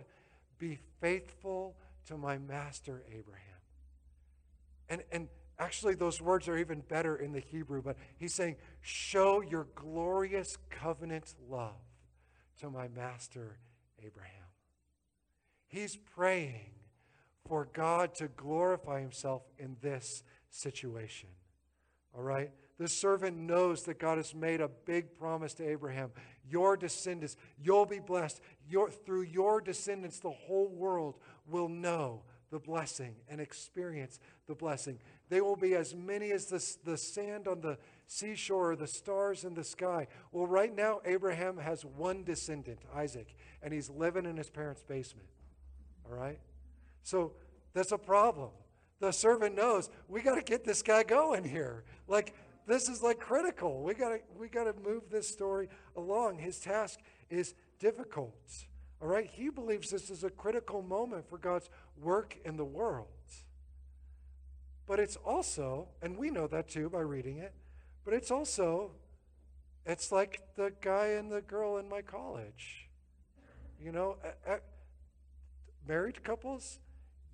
be 0.60 0.78
faithful 1.02 1.76
to 2.06 2.18
my 2.18 2.38
master 2.38 3.04
Abraham. 3.08 3.42
And, 4.90 5.04
and 5.12 5.28
actually, 5.58 5.96
those 5.96 6.22
words 6.22 6.48
are 6.48 6.58
even 6.58 6.82
better 6.82 7.16
in 7.16 7.32
the 7.32 7.40
Hebrew, 7.40 7.82
but 7.82 7.98
he's 8.20 8.36
saying, 8.36 8.58
Show 8.82 9.42
your 9.42 9.68
glorious 9.76 10.56
covenant 10.70 11.34
love 11.50 11.74
to 12.64 12.70
my 12.70 12.88
master 12.88 13.58
Abraham. 14.02 14.32
He's 15.68 15.98
praying 15.98 16.72
for 17.46 17.68
God 17.74 18.16
to 18.16 18.30
glorify 18.30 19.02
himself 19.02 19.42
in 19.60 19.76
this 19.82 20.24
situation. 20.50 21.28
All 22.16 22.24
right? 22.24 22.52
The 22.80 22.88
servant 22.88 23.36
knows 23.36 23.84
that 23.84 24.00
God 24.00 24.18
has 24.18 24.34
made 24.34 24.62
a 24.62 24.70
big 24.70 25.18
promise 25.18 25.54
to 25.56 25.70
Abraham. 25.70 26.12
Your 26.50 26.78
descendants, 26.78 27.36
you'll 27.62 27.86
be 27.86 28.00
blessed. 28.00 28.40
Your, 28.66 28.90
through 28.90 29.24
your 29.24 29.60
descendants, 29.60 30.20
the 30.20 30.32
whole 30.32 30.70
world 30.70 31.16
will 31.46 31.68
know 31.68 32.24
the 32.50 32.60
blessing 32.60 33.16
and 33.28 33.42
experience 33.42 34.20
the 34.48 34.56
blessing. 34.56 35.00
They 35.28 35.42
will 35.42 35.58
be 35.58 35.76
as 35.76 35.94
many 35.94 36.32
as 36.32 36.46
the, 36.46 36.92
the 36.92 36.98
sand 36.98 37.48
on 37.48 37.60
the 37.60 37.78
seashore 38.08 38.76
the 38.76 38.88
stars 38.88 39.44
in 39.44 39.54
the 39.54 39.64
sky. 39.64 40.08
Well, 40.32 40.48
right 40.48 40.76
now, 40.76 41.02
Abraham 41.06 41.58
has 41.58 41.84
one 41.84 42.24
descendant, 42.24 42.80
Isaac, 42.96 43.36
and 43.62 43.74
he's 43.74 43.90
living 43.90 44.26
in 44.26 44.38
his 44.38 44.50
parents' 44.50 44.84
basement. 44.84 45.28
All 46.10 46.16
right? 46.18 46.40
So 47.04 47.34
that's 47.74 47.92
a 47.92 47.98
problem. 47.98 48.50
The 49.00 49.12
servant 49.12 49.56
knows 49.56 49.90
we 50.08 50.22
got 50.22 50.36
to 50.36 50.42
get 50.42 50.64
this 50.64 50.82
guy 50.82 51.04
going 51.04 51.44
here. 51.44 51.84
Like, 52.08 52.34
this 52.68 52.88
is 52.88 53.02
like 53.02 53.20
critical. 53.20 53.84
We 53.84 53.94
got 53.94 54.10
to 54.10 54.20
we 54.38 54.48
got 54.48 54.64
to 54.64 54.74
move 54.82 55.10
this 55.12 55.28
story 55.28 55.68
along. 55.98 56.38
His 56.38 56.60
task 56.60 57.00
is 57.30 57.54
difficult. 57.80 58.34
All 59.02 59.08
right? 59.08 59.30
He 59.30 59.50
believes 59.50 59.90
this 59.90 60.10
is 60.10 60.24
a 60.24 60.30
critical 60.30 60.82
moment 60.82 61.28
for 61.28 61.38
God's 61.38 61.70
work 62.02 62.38
in 62.46 62.56
the 62.56 62.66
world. 62.66 63.08
But 64.86 65.00
it's 65.00 65.16
also, 65.18 65.90
and 66.02 66.18
we 66.18 66.30
know 66.30 66.48
that 66.48 66.70
too 66.70 66.90
by 66.90 67.00
reading 67.00 67.38
it, 67.38 67.54
but 68.06 68.14
it's 68.14 68.32
also 68.32 68.92
it's 69.86 70.12
like 70.12 70.42
the 70.56 70.72
guy 70.82 71.08
and 71.08 71.32
the 71.32 71.42
girl 71.42 71.78
in 71.78 71.90
my 71.90 72.02
college. 72.02 72.88
You 73.82 73.92
know, 73.92 74.16
married 75.86 76.24
couples, 76.24 76.80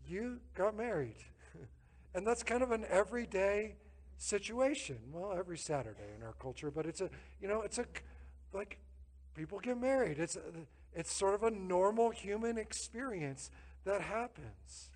you 0.08 0.40
got 0.56 0.76
married. 0.76 1.18
and 2.16 2.26
that's 2.26 2.42
kind 2.42 2.64
of 2.64 2.72
an 2.72 2.86
everyday 2.90 3.76
situation. 4.18 4.98
Well, 5.12 5.34
every 5.38 5.58
Saturday 5.58 6.16
in 6.18 6.24
our 6.24 6.34
culture, 6.34 6.72
but 6.72 6.88
it's 6.88 7.02
a, 7.02 7.10
you 7.40 7.48
know, 7.48 7.62
it's 7.62 7.78
a, 7.78 7.86
like, 8.52 8.80
people 9.36 9.60
get 9.60 9.80
married. 9.80 10.18
It's, 10.18 10.38
it's 10.96 11.12
sort 11.12 11.36
of 11.36 11.44
a 11.44 11.52
normal 11.52 12.10
human 12.10 12.58
experience 12.58 13.52
that 13.86 14.02
happens. 14.02 14.90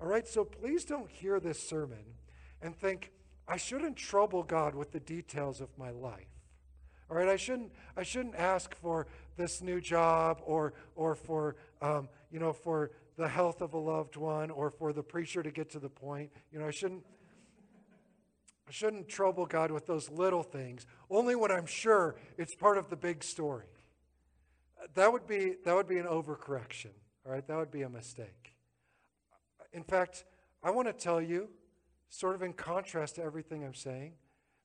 All 0.00 0.06
right, 0.06 0.26
so 0.26 0.44
please 0.44 0.84
don't 0.84 1.10
hear 1.10 1.40
this 1.40 1.58
sermon 1.58 2.14
and 2.62 2.76
think, 2.76 3.10
I 3.50 3.56
shouldn't 3.56 3.96
trouble 3.96 4.44
God 4.44 4.76
with 4.76 4.92
the 4.92 5.00
details 5.00 5.60
of 5.60 5.76
my 5.76 5.90
life. 5.90 6.28
All 7.10 7.16
right, 7.16 7.28
I 7.28 7.34
shouldn't, 7.34 7.72
I 7.96 8.04
shouldn't 8.04 8.36
ask 8.36 8.76
for 8.76 9.08
this 9.36 9.60
new 9.60 9.80
job 9.80 10.40
or, 10.44 10.72
or 10.94 11.16
for, 11.16 11.56
um, 11.82 12.08
you 12.30 12.38
know, 12.38 12.52
for 12.52 12.92
the 13.16 13.26
health 13.26 13.60
of 13.60 13.74
a 13.74 13.78
loved 13.78 14.14
one 14.14 14.52
or 14.52 14.70
for 14.70 14.92
the 14.92 15.02
preacher 15.02 15.42
to 15.42 15.50
get 15.50 15.68
to 15.70 15.80
the 15.80 15.88
point. 15.88 16.30
You 16.52 16.60
know, 16.60 16.68
I 16.68 16.70
shouldn't, 16.70 17.04
I 18.68 18.70
shouldn't 18.70 19.08
trouble 19.08 19.46
God 19.46 19.72
with 19.72 19.84
those 19.84 20.08
little 20.08 20.44
things, 20.44 20.86
only 21.10 21.34
when 21.34 21.50
I'm 21.50 21.66
sure 21.66 22.14
it's 22.38 22.54
part 22.54 22.78
of 22.78 22.88
the 22.88 22.96
big 22.96 23.24
story. 23.24 23.66
That 24.94 25.12
would 25.12 25.26
be, 25.26 25.56
that 25.64 25.74
would 25.74 25.88
be 25.88 25.98
an 25.98 26.06
overcorrection, 26.06 26.92
all 27.26 27.32
right? 27.32 27.44
That 27.48 27.56
would 27.56 27.72
be 27.72 27.82
a 27.82 27.88
mistake. 27.88 28.54
In 29.72 29.82
fact, 29.82 30.24
I 30.62 30.70
want 30.70 30.86
to 30.86 30.92
tell 30.92 31.20
you, 31.20 31.48
sort 32.10 32.34
of 32.34 32.42
in 32.42 32.52
contrast 32.52 33.14
to 33.14 33.22
everything 33.22 33.64
I'm 33.64 33.74
saying, 33.74 34.12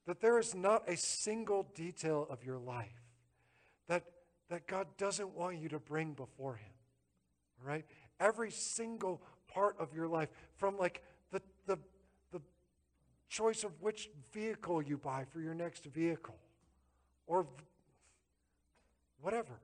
that 0.05 0.19
there 0.19 0.38
is 0.38 0.53
not 0.53 0.88
a 0.89 0.97
single 0.97 1.67
detail 1.73 2.27
of 2.29 2.43
your 2.43 2.58
life 2.58 3.01
that, 3.88 4.03
that 4.49 4.67
God 4.67 4.88
doesn't 4.97 5.34
want 5.34 5.58
you 5.58 5.69
to 5.69 5.79
bring 5.79 6.13
before 6.13 6.55
Him. 6.55 6.73
All 7.62 7.69
right? 7.69 7.86
Every 8.19 8.51
single 8.51 9.21
part 9.47 9.75
of 9.79 9.93
your 9.93 10.08
life, 10.08 10.29
from 10.55 10.77
like 10.77 11.01
the, 11.31 11.41
the 11.65 11.79
the 12.31 12.41
choice 13.29 13.63
of 13.63 13.71
which 13.81 14.10
vehicle 14.34 14.81
you 14.81 14.97
buy 14.97 15.23
for 15.31 15.39
your 15.39 15.53
next 15.53 15.86
vehicle 15.86 16.36
or 17.27 17.47
whatever. 19.21 19.60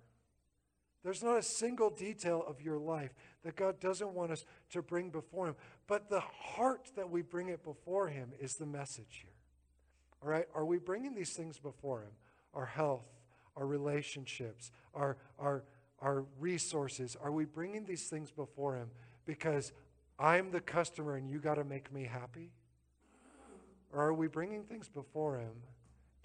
There's 1.03 1.23
not 1.23 1.37
a 1.37 1.43
single 1.43 1.89
detail 1.89 2.43
of 2.47 2.61
your 2.61 2.77
life 2.77 3.13
that 3.43 3.55
God 3.55 3.79
doesn't 3.79 4.13
want 4.13 4.31
us 4.31 4.45
to 4.71 4.81
bring 4.81 5.09
before 5.09 5.47
Him. 5.47 5.55
But 5.87 6.09
the 6.09 6.19
heart 6.19 6.91
that 6.95 7.09
we 7.09 7.23
bring 7.23 7.49
it 7.49 7.63
before 7.63 8.07
Him 8.07 8.31
is 8.39 8.55
the 8.55 8.67
message 8.67 9.23
here. 9.23 9.31
All 10.23 10.29
right? 10.29 10.45
Are 10.53 10.65
we 10.65 10.77
bringing 10.77 11.15
these 11.15 11.33
things 11.33 11.57
before 11.57 12.01
Him? 12.01 12.11
Our 12.53 12.67
health, 12.67 13.07
our 13.57 13.65
relationships, 13.65 14.71
our, 14.93 15.17
our, 15.39 15.63
our 15.99 16.25
resources. 16.39 17.17
Are 17.21 17.31
we 17.31 17.45
bringing 17.45 17.85
these 17.85 18.07
things 18.07 18.29
before 18.29 18.75
Him 18.75 18.91
because 19.25 19.71
I'm 20.19 20.51
the 20.51 20.61
customer 20.61 21.15
and 21.15 21.29
you 21.29 21.39
got 21.39 21.55
to 21.55 21.63
make 21.63 21.91
me 21.91 22.03
happy? 22.03 22.51
Or 23.91 24.03
are 24.03 24.13
we 24.13 24.27
bringing 24.27 24.63
things 24.63 24.87
before 24.87 25.39
Him 25.39 25.63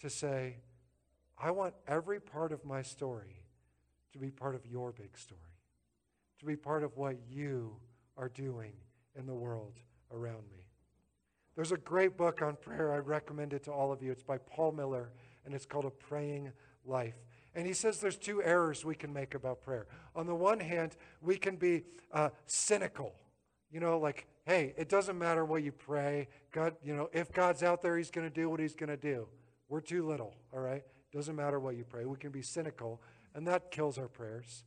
to 0.03 0.11
say, 0.11 0.59
I 1.39 1.51
want 1.51 1.75
every 1.89 2.21
part 2.21 2.53
of 2.53 2.65
my 2.65 2.83
story 2.83 3.46
to 4.12 4.19
be 4.19 4.31
part 4.31 4.55
of 4.55 4.66
your 4.66 4.92
big 4.92 5.16
story, 5.16 5.40
to 6.40 6.47
be 6.47 6.57
part 6.57 6.83
of 6.83 6.97
what 6.97 7.16
you 7.29 7.77
are 8.16 8.29
doing 8.29 8.73
in 9.19 9.27
the 9.27 9.35
world 9.35 9.75
around 10.12 10.45
me? 10.51 10.66
There's 11.57 11.73
a 11.73 11.79
great 11.79 12.16
book 12.16 12.42
on 12.42 12.57
prayer. 12.57 12.92
I 12.92 12.99
recommend 12.99 13.55
it 13.55 13.64
to 13.64 13.73
all 13.73 13.90
of 13.90 14.03
you. 14.03 14.12
It's 14.12 14.23
by 14.23 14.38
Paul 14.38 14.73
Miller, 14.73 15.11
and 15.45 15.55
it's 15.55 15.64
called 15.64 15.87
A 15.87 15.90
Praying 15.90 16.53
Life. 16.85 17.14
And 17.55 17.66
he 17.66 17.73
says 17.73 17.99
there's 17.99 18.19
two 18.19 18.42
errors 18.42 18.85
we 18.85 18.95
can 18.95 19.11
make 19.12 19.35
about 19.35 19.62
prayer. 19.62 19.87
On 20.14 20.27
the 20.27 20.35
one 20.35 20.61
hand, 20.61 20.97
we 21.23 21.38
can 21.38 21.57
be 21.57 21.85
uh, 22.12 22.29
cynical, 22.45 23.14
you 23.73 23.81
know, 23.81 23.99
like, 23.99 24.27
hey, 24.45 24.75
it 24.77 24.90
doesn't 24.90 25.19
matter 25.19 25.47
what 25.47 25.62
you 25.62 25.73
pray. 25.73 26.29
God, 26.53 26.75
you 26.85 26.95
know, 26.95 27.09
if 27.14 27.33
God's 27.33 27.62
out 27.62 27.81
there, 27.81 27.97
He's 27.97 28.11
going 28.11 28.29
to 28.29 28.35
do 28.35 28.51
what 28.51 28.61
He's 28.61 28.75
going 28.75 28.90
to 28.90 28.97
do. 28.99 29.27
We're 29.71 29.81
too 29.81 30.07
little, 30.07 30.35
all 30.53 30.61
right? 30.61 30.85
Doesn't 31.12 31.35
matter 31.35 31.59
what 31.59 31.77
you 31.77 31.85
pray. 31.85 32.05
We 32.05 32.19
can 32.19 32.31
be 32.31 32.42
cynical, 32.42 33.01
and 33.37 33.46
that 33.46 33.70
kills 33.70 33.99
our 33.99 34.09
prayers. 34.09 34.64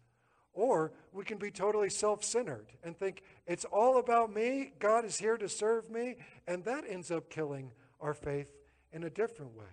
Or 0.53 0.93
we 1.11 1.25
can 1.25 1.39
be 1.39 1.51
totally 1.51 1.89
self 1.89 2.23
centered 2.23 2.67
and 2.83 2.97
think, 2.97 3.23
it's 3.47 3.65
all 3.65 3.97
about 3.97 4.33
me. 4.33 4.73
God 4.79 5.03
is 5.03 5.17
here 5.17 5.37
to 5.37 5.49
serve 5.49 5.89
me. 5.89 6.15
And 6.47 6.63
that 6.65 6.83
ends 6.87 7.11
up 7.11 7.29
killing 7.29 7.71
our 7.99 8.13
faith 8.13 8.51
in 8.93 9.03
a 9.03 9.09
different 9.09 9.57
way. 9.57 9.65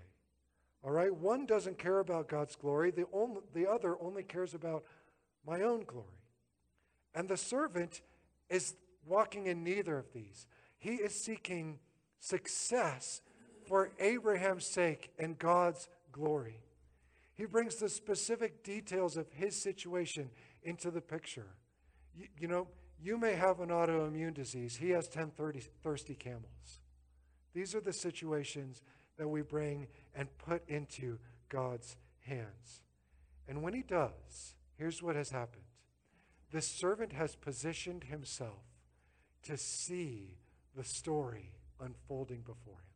All 0.82 0.90
right? 0.90 1.14
One 1.14 1.44
doesn't 1.44 1.78
care 1.78 1.98
about 1.98 2.28
God's 2.28 2.56
glory, 2.56 2.90
the, 2.90 3.06
only, 3.12 3.40
the 3.52 3.68
other 3.68 3.96
only 4.00 4.22
cares 4.22 4.54
about 4.54 4.84
my 5.46 5.62
own 5.62 5.84
glory. 5.84 6.06
And 7.14 7.28
the 7.28 7.36
servant 7.36 8.00
is 8.48 8.74
walking 9.06 9.46
in 9.46 9.62
neither 9.62 9.98
of 9.98 10.12
these. 10.12 10.46
He 10.78 10.94
is 10.94 11.14
seeking 11.14 11.80
success 12.20 13.20
for 13.66 13.90
Abraham's 13.98 14.66
sake 14.66 15.10
and 15.18 15.38
God's 15.38 15.88
glory. 16.12 16.60
He 17.36 17.44
brings 17.44 17.76
the 17.76 17.88
specific 17.88 18.64
details 18.64 19.16
of 19.16 19.30
his 19.30 19.54
situation 19.54 20.30
into 20.62 20.90
the 20.90 21.00
picture. 21.02 21.54
You, 22.14 22.26
you 22.38 22.48
know, 22.48 22.68
you 22.98 23.18
may 23.18 23.34
have 23.34 23.60
an 23.60 23.68
autoimmune 23.68 24.34
disease. 24.34 24.76
He 24.76 24.90
has 24.90 25.06
10 25.08 25.32
30, 25.36 25.60
thirsty 25.82 26.14
camels. 26.14 26.80
These 27.52 27.74
are 27.74 27.80
the 27.80 27.92
situations 27.92 28.82
that 29.18 29.28
we 29.28 29.42
bring 29.42 29.88
and 30.14 30.28
put 30.38 30.66
into 30.68 31.18
God's 31.48 31.96
hands. 32.20 32.82
And 33.48 33.62
when 33.62 33.74
he 33.74 33.82
does, 33.82 34.54
here's 34.76 35.02
what 35.02 35.16
has 35.16 35.30
happened 35.30 35.62
the 36.50 36.62
servant 36.62 37.12
has 37.12 37.34
positioned 37.36 38.04
himself 38.04 38.64
to 39.42 39.56
see 39.56 40.38
the 40.76 40.84
story 40.84 41.52
unfolding 41.80 42.40
before 42.40 42.74
him. 42.74 42.95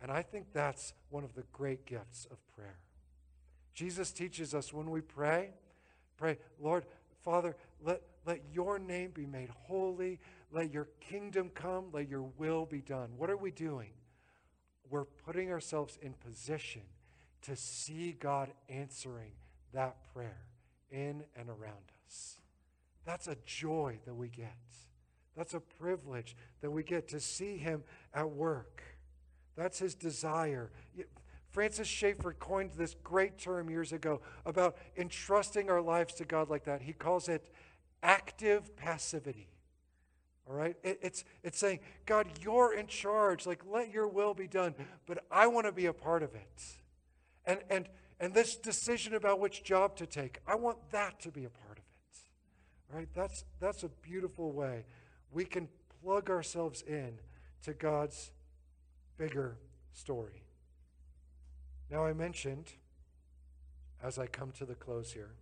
And 0.00 0.10
I 0.10 0.22
think 0.22 0.46
that's 0.52 0.94
one 1.10 1.24
of 1.24 1.34
the 1.34 1.44
great 1.52 1.86
gifts 1.86 2.26
of 2.30 2.38
prayer. 2.54 2.78
Jesus 3.74 4.12
teaches 4.12 4.54
us 4.54 4.72
when 4.72 4.90
we 4.90 5.00
pray, 5.00 5.50
pray, 6.16 6.38
Lord, 6.58 6.86
Father, 7.22 7.56
let, 7.84 8.02
let 8.26 8.40
your 8.52 8.78
name 8.78 9.10
be 9.12 9.26
made 9.26 9.50
holy. 9.50 10.18
Let 10.52 10.72
your 10.72 10.88
kingdom 11.00 11.50
come. 11.54 11.86
Let 11.92 12.08
your 12.08 12.22
will 12.38 12.66
be 12.66 12.80
done. 12.80 13.10
What 13.16 13.30
are 13.30 13.36
we 13.36 13.50
doing? 13.50 13.90
We're 14.88 15.04
putting 15.04 15.52
ourselves 15.52 15.98
in 16.02 16.14
position 16.14 16.82
to 17.42 17.56
see 17.56 18.12
God 18.18 18.50
answering 18.68 19.32
that 19.72 19.96
prayer 20.12 20.44
in 20.90 21.24
and 21.36 21.48
around 21.48 21.92
us. 22.06 22.38
That's 23.04 23.28
a 23.28 23.36
joy 23.44 23.98
that 24.04 24.14
we 24.14 24.28
get. 24.28 24.56
That's 25.36 25.54
a 25.54 25.60
privilege 25.60 26.36
that 26.60 26.70
we 26.70 26.82
get 26.82 27.08
to 27.08 27.20
see 27.20 27.56
Him 27.56 27.84
at 28.12 28.28
work. 28.30 28.82
That's 29.56 29.78
His 29.78 29.94
desire. 29.94 30.70
Francis 31.50 31.88
Schaeffer 31.88 32.32
coined 32.38 32.72
this 32.76 32.94
great 33.02 33.38
term 33.38 33.68
years 33.68 33.92
ago 33.92 34.20
about 34.46 34.76
entrusting 34.96 35.68
our 35.68 35.80
lives 35.80 36.14
to 36.14 36.24
God 36.24 36.48
like 36.48 36.64
that. 36.64 36.82
He 36.82 36.92
calls 36.92 37.28
it 37.28 37.52
active 38.02 38.76
passivity. 38.76 39.48
All 40.48 40.54
right? 40.54 40.76
It, 40.82 41.00
it's, 41.02 41.24
it's 41.42 41.58
saying, 41.58 41.80
God, 42.06 42.26
you're 42.40 42.74
in 42.74 42.86
charge. 42.86 43.46
Like, 43.46 43.62
let 43.68 43.92
your 43.92 44.08
will 44.08 44.34
be 44.34 44.46
done, 44.46 44.74
but 45.06 45.24
I 45.30 45.48
want 45.48 45.66
to 45.66 45.72
be 45.72 45.86
a 45.86 45.92
part 45.92 46.22
of 46.22 46.34
it. 46.34 46.62
And, 47.44 47.60
and, 47.68 47.88
and 48.20 48.32
this 48.32 48.56
decision 48.56 49.14
about 49.14 49.40
which 49.40 49.64
job 49.64 49.96
to 49.96 50.06
take, 50.06 50.38
I 50.46 50.54
want 50.54 50.78
that 50.92 51.20
to 51.20 51.30
be 51.30 51.44
a 51.44 51.50
part 51.50 51.78
of 51.78 51.84
it. 51.84 52.92
All 52.92 52.98
right? 52.98 53.08
That's, 53.14 53.44
that's 53.58 53.82
a 53.82 53.88
beautiful 53.88 54.52
way 54.52 54.84
we 55.32 55.44
can 55.44 55.68
plug 56.02 56.30
ourselves 56.30 56.82
in 56.82 57.18
to 57.62 57.72
God's 57.72 58.30
bigger 59.20 59.58
story. 59.92 60.44
Now, 61.90 62.06
I 62.06 62.14
mentioned, 62.14 62.72
as 64.02 64.18
I 64.18 64.26
come 64.26 64.50
to 64.52 64.64
the 64.64 64.74
close 64.74 65.12
here, 65.12 65.34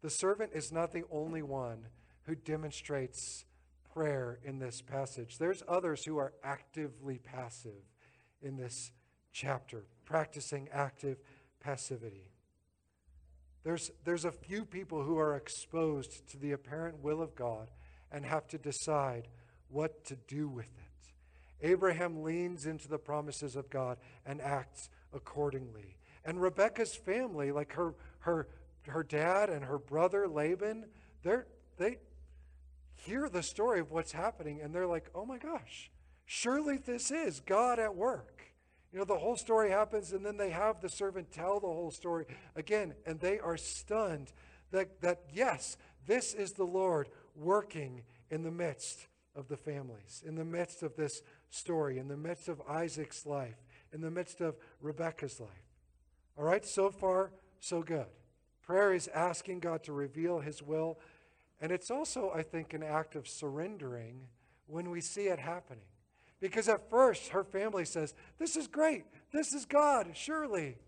the 0.00 0.10
servant 0.10 0.52
is 0.54 0.70
not 0.70 0.92
the 0.92 1.02
only 1.10 1.42
one 1.42 1.88
who 2.26 2.36
demonstrates 2.36 3.44
prayer 3.92 4.38
in 4.44 4.60
this 4.60 4.80
passage. 4.80 5.38
There's 5.38 5.64
others 5.66 6.04
who 6.04 6.18
are 6.18 6.34
actively 6.44 7.18
passive 7.18 7.82
in 8.40 8.56
this 8.56 8.92
chapter, 9.32 9.86
practicing 10.04 10.68
active 10.72 11.18
passivity. 11.58 12.30
There's, 13.64 13.90
there's 14.04 14.24
a 14.24 14.30
few 14.30 14.64
people 14.64 15.02
who 15.02 15.18
are 15.18 15.34
exposed 15.34 16.28
to 16.30 16.38
the 16.38 16.52
apparent 16.52 17.02
will 17.02 17.20
of 17.20 17.34
God 17.34 17.72
and 18.12 18.24
have 18.24 18.46
to 18.48 18.58
decide 18.58 19.26
what 19.68 20.04
to 20.04 20.16
do 20.28 20.48
with 20.48 20.70
it. 20.78 20.79
Abraham 21.62 22.22
leans 22.22 22.66
into 22.66 22.88
the 22.88 22.98
promises 22.98 23.56
of 23.56 23.70
God 23.70 23.98
and 24.24 24.40
acts 24.40 24.88
accordingly. 25.12 25.96
And 26.24 26.40
Rebecca's 26.40 26.94
family, 26.94 27.50
like 27.52 27.72
her, 27.72 27.94
her 28.20 28.46
her 28.88 29.02
dad 29.02 29.50
and 29.50 29.64
her 29.64 29.78
brother 29.78 30.28
Laban, 30.28 30.86
they're, 31.22 31.46
they 31.78 31.98
hear 32.94 33.28
the 33.28 33.42
story 33.42 33.80
of 33.80 33.90
what's 33.90 34.12
happening 34.12 34.60
and 34.60 34.74
they're 34.74 34.86
like, 34.86 35.10
oh 35.14 35.24
my 35.24 35.38
gosh, 35.38 35.90
surely 36.24 36.76
this 36.76 37.10
is 37.10 37.40
God 37.40 37.78
at 37.78 37.94
work. 37.94 38.42
You 38.92 38.98
know, 38.98 39.04
the 39.04 39.18
whole 39.18 39.36
story 39.36 39.70
happens 39.70 40.12
and 40.12 40.24
then 40.24 40.36
they 40.36 40.50
have 40.50 40.80
the 40.80 40.88
servant 40.88 41.30
tell 41.32 41.60
the 41.60 41.66
whole 41.66 41.92
story 41.92 42.26
again, 42.56 42.94
and 43.06 43.20
they 43.20 43.38
are 43.38 43.56
stunned 43.56 44.32
that, 44.72 45.00
that 45.00 45.22
yes, 45.32 45.76
this 46.06 46.34
is 46.34 46.52
the 46.52 46.64
Lord 46.64 47.08
working 47.36 48.02
in 48.30 48.42
the 48.42 48.50
midst 48.50 49.06
of 49.36 49.46
the 49.46 49.56
families, 49.56 50.24
in 50.26 50.34
the 50.34 50.44
midst 50.44 50.82
of 50.82 50.96
this 50.96 51.22
story, 51.50 51.98
in 51.98 52.08
the 52.08 52.16
midst 52.16 52.48
of 52.48 52.60
Isaac's 52.68 53.26
life, 53.26 53.56
in 53.92 54.00
the 54.00 54.10
midst 54.10 54.40
of 54.40 54.56
Rebecca's 54.80 55.40
life. 55.40 55.50
All 56.38 56.44
right, 56.44 56.64
so 56.64 56.90
far, 56.90 57.32
so 57.58 57.82
good. 57.82 58.06
Prayer 58.62 58.94
is 58.94 59.08
asking 59.08 59.60
God 59.60 59.82
to 59.84 59.92
reveal 59.92 60.40
His 60.40 60.62
will. 60.62 60.98
And 61.60 61.72
it's 61.72 61.90
also, 61.90 62.30
I 62.34 62.42
think, 62.42 62.72
an 62.72 62.82
act 62.82 63.16
of 63.16 63.28
surrendering 63.28 64.28
when 64.66 64.90
we 64.90 65.00
see 65.00 65.22
it 65.22 65.38
happening. 65.38 65.84
Because 66.40 66.68
at 66.68 66.88
first, 66.88 67.28
her 67.28 67.44
family 67.44 67.84
says, 67.84 68.14
This 68.38 68.56
is 68.56 68.66
great. 68.66 69.04
This 69.32 69.52
is 69.52 69.66
God, 69.66 70.12
surely. 70.14 70.78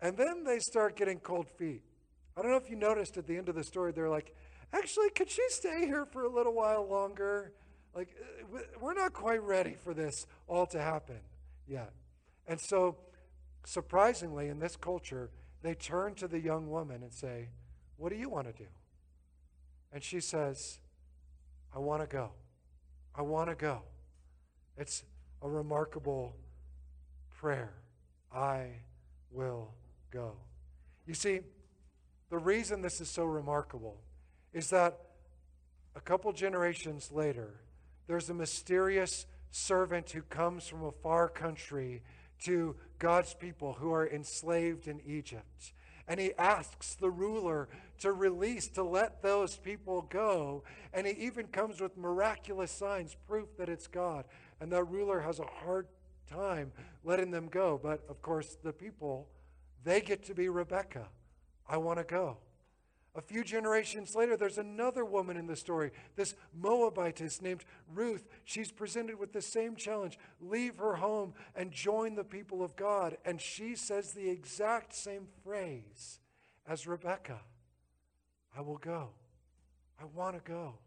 And 0.00 0.16
then 0.16 0.44
they 0.44 0.60
start 0.60 0.96
getting 0.96 1.18
cold 1.18 1.48
feet. 1.48 1.82
I 2.36 2.42
don't 2.42 2.52
know 2.52 2.56
if 2.56 2.70
you 2.70 2.76
noticed 2.76 3.16
at 3.16 3.26
the 3.26 3.36
end 3.36 3.48
of 3.48 3.54
the 3.54 3.64
story, 3.64 3.92
they're 3.92 4.08
like, 4.08 4.34
Actually, 4.72 5.10
could 5.10 5.28
she 5.28 5.42
stay 5.48 5.86
here 5.86 6.04
for 6.04 6.22
a 6.22 6.28
little 6.28 6.54
while 6.54 6.86
longer? 6.86 7.52
Like, 7.94 8.14
uh, 8.20 8.58
we're 8.80 8.94
not 8.94 9.12
quite 9.12 9.42
ready 9.42 9.74
for 9.74 9.94
this 9.94 10.26
all 10.46 10.66
to 10.66 10.80
happen 10.80 11.20
yet. 11.66 11.92
And 12.46 12.60
so, 12.60 12.96
surprisingly, 13.64 14.48
in 14.48 14.58
this 14.58 14.76
culture, 14.76 15.30
they 15.62 15.74
turn 15.74 16.14
to 16.16 16.28
the 16.28 16.40
young 16.40 16.70
woman 16.70 17.02
and 17.02 17.12
say, 17.12 17.48
What 17.96 18.10
do 18.10 18.16
you 18.16 18.28
want 18.28 18.46
to 18.46 18.52
do? 18.52 18.68
And 19.92 20.02
she 20.02 20.20
says, 20.20 20.78
I 21.74 21.78
want 21.78 22.02
to 22.02 22.06
go. 22.06 22.30
I 23.14 23.22
want 23.22 23.50
to 23.50 23.54
go. 23.54 23.82
It's 24.76 25.04
a 25.42 25.48
remarkable 25.48 26.36
prayer. 27.36 27.74
I 28.32 28.68
will 29.30 29.74
go. 30.10 30.36
You 31.06 31.14
see, 31.14 31.40
the 32.30 32.38
reason 32.38 32.82
this 32.82 33.00
is 33.00 33.08
so 33.08 33.24
remarkable 33.24 34.00
is 34.52 34.70
that 34.70 34.98
a 35.96 36.00
couple 36.00 36.32
generations 36.32 37.10
later, 37.10 37.60
there's 38.10 38.28
a 38.28 38.34
mysterious 38.34 39.24
servant 39.52 40.10
who 40.10 40.22
comes 40.22 40.66
from 40.66 40.82
a 40.82 40.90
far 40.90 41.28
country 41.28 42.02
to 42.42 42.74
God's 42.98 43.34
people 43.34 43.74
who 43.74 43.92
are 43.92 44.04
enslaved 44.08 44.88
in 44.88 45.00
Egypt. 45.06 45.72
And 46.08 46.18
he 46.18 46.32
asks 46.36 46.96
the 46.96 47.08
ruler 47.08 47.68
to 48.00 48.10
release, 48.10 48.66
to 48.70 48.82
let 48.82 49.22
those 49.22 49.56
people 49.58 50.02
go. 50.10 50.64
And 50.92 51.06
he 51.06 51.12
even 51.24 51.46
comes 51.46 51.80
with 51.80 51.96
miraculous 51.96 52.72
signs, 52.72 53.16
proof 53.28 53.56
that 53.58 53.68
it's 53.68 53.86
God. 53.86 54.24
And 54.60 54.72
that 54.72 54.82
ruler 54.82 55.20
has 55.20 55.38
a 55.38 55.46
hard 55.46 55.86
time 56.28 56.72
letting 57.04 57.30
them 57.30 57.46
go. 57.46 57.78
But 57.80 58.02
of 58.08 58.20
course, 58.22 58.58
the 58.64 58.72
people, 58.72 59.28
they 59.84 60.00
get 60.00 60.24
to 60.24 60.34
be 60.34 60.48
Rebecca. 60.48 61.06
I 61.68 61.76
want 61.76 62.00
to 62.00 62.04
go. 62.04 62.38
A 63.20 63.22
few 63.22 63.44
generations 63.44 64.14
later, 64.14 64.34
there's 64.34 64.56
another 64.56 65.04
woman 65.04 65.36
in 65.36 65.46
the 65.46 65.54
story, 65.54 65.90
this 66.16 66.34
Moabitess 66.58 67.42
named 67.42 67.66
Ruth. 67.92 68.26
She's 68.44 68.72
presented 68.72 69.18
with 69.18 69.34
the 69.34 69.42
same 69.42 69.76
challenge 69.76 70.18
leave 70.40 70.78
her 70.78 70.94
home 70.94 71.34
and 71.54 71.70
join 71.70 72.14
the 72.14 72.24
people 72.24 72.62
of 72.64 72.76
God. 72.76 73.18
And 73.26 73.38
she 73.38 73.76
says 73.76 74.12
the 74.12 74.30
exact 74.30 74.94
same 74.94 75.26
phrase 75.44 76.18
as 76.66 76.86
Rebecca 76.86 77.40
I 78.56 78.62
will 78.62 78.78
go. 78.78 79.10
I 80.00 80.06
want 80.06 80.42
to 80.42 80.50
go. 80.50 80.78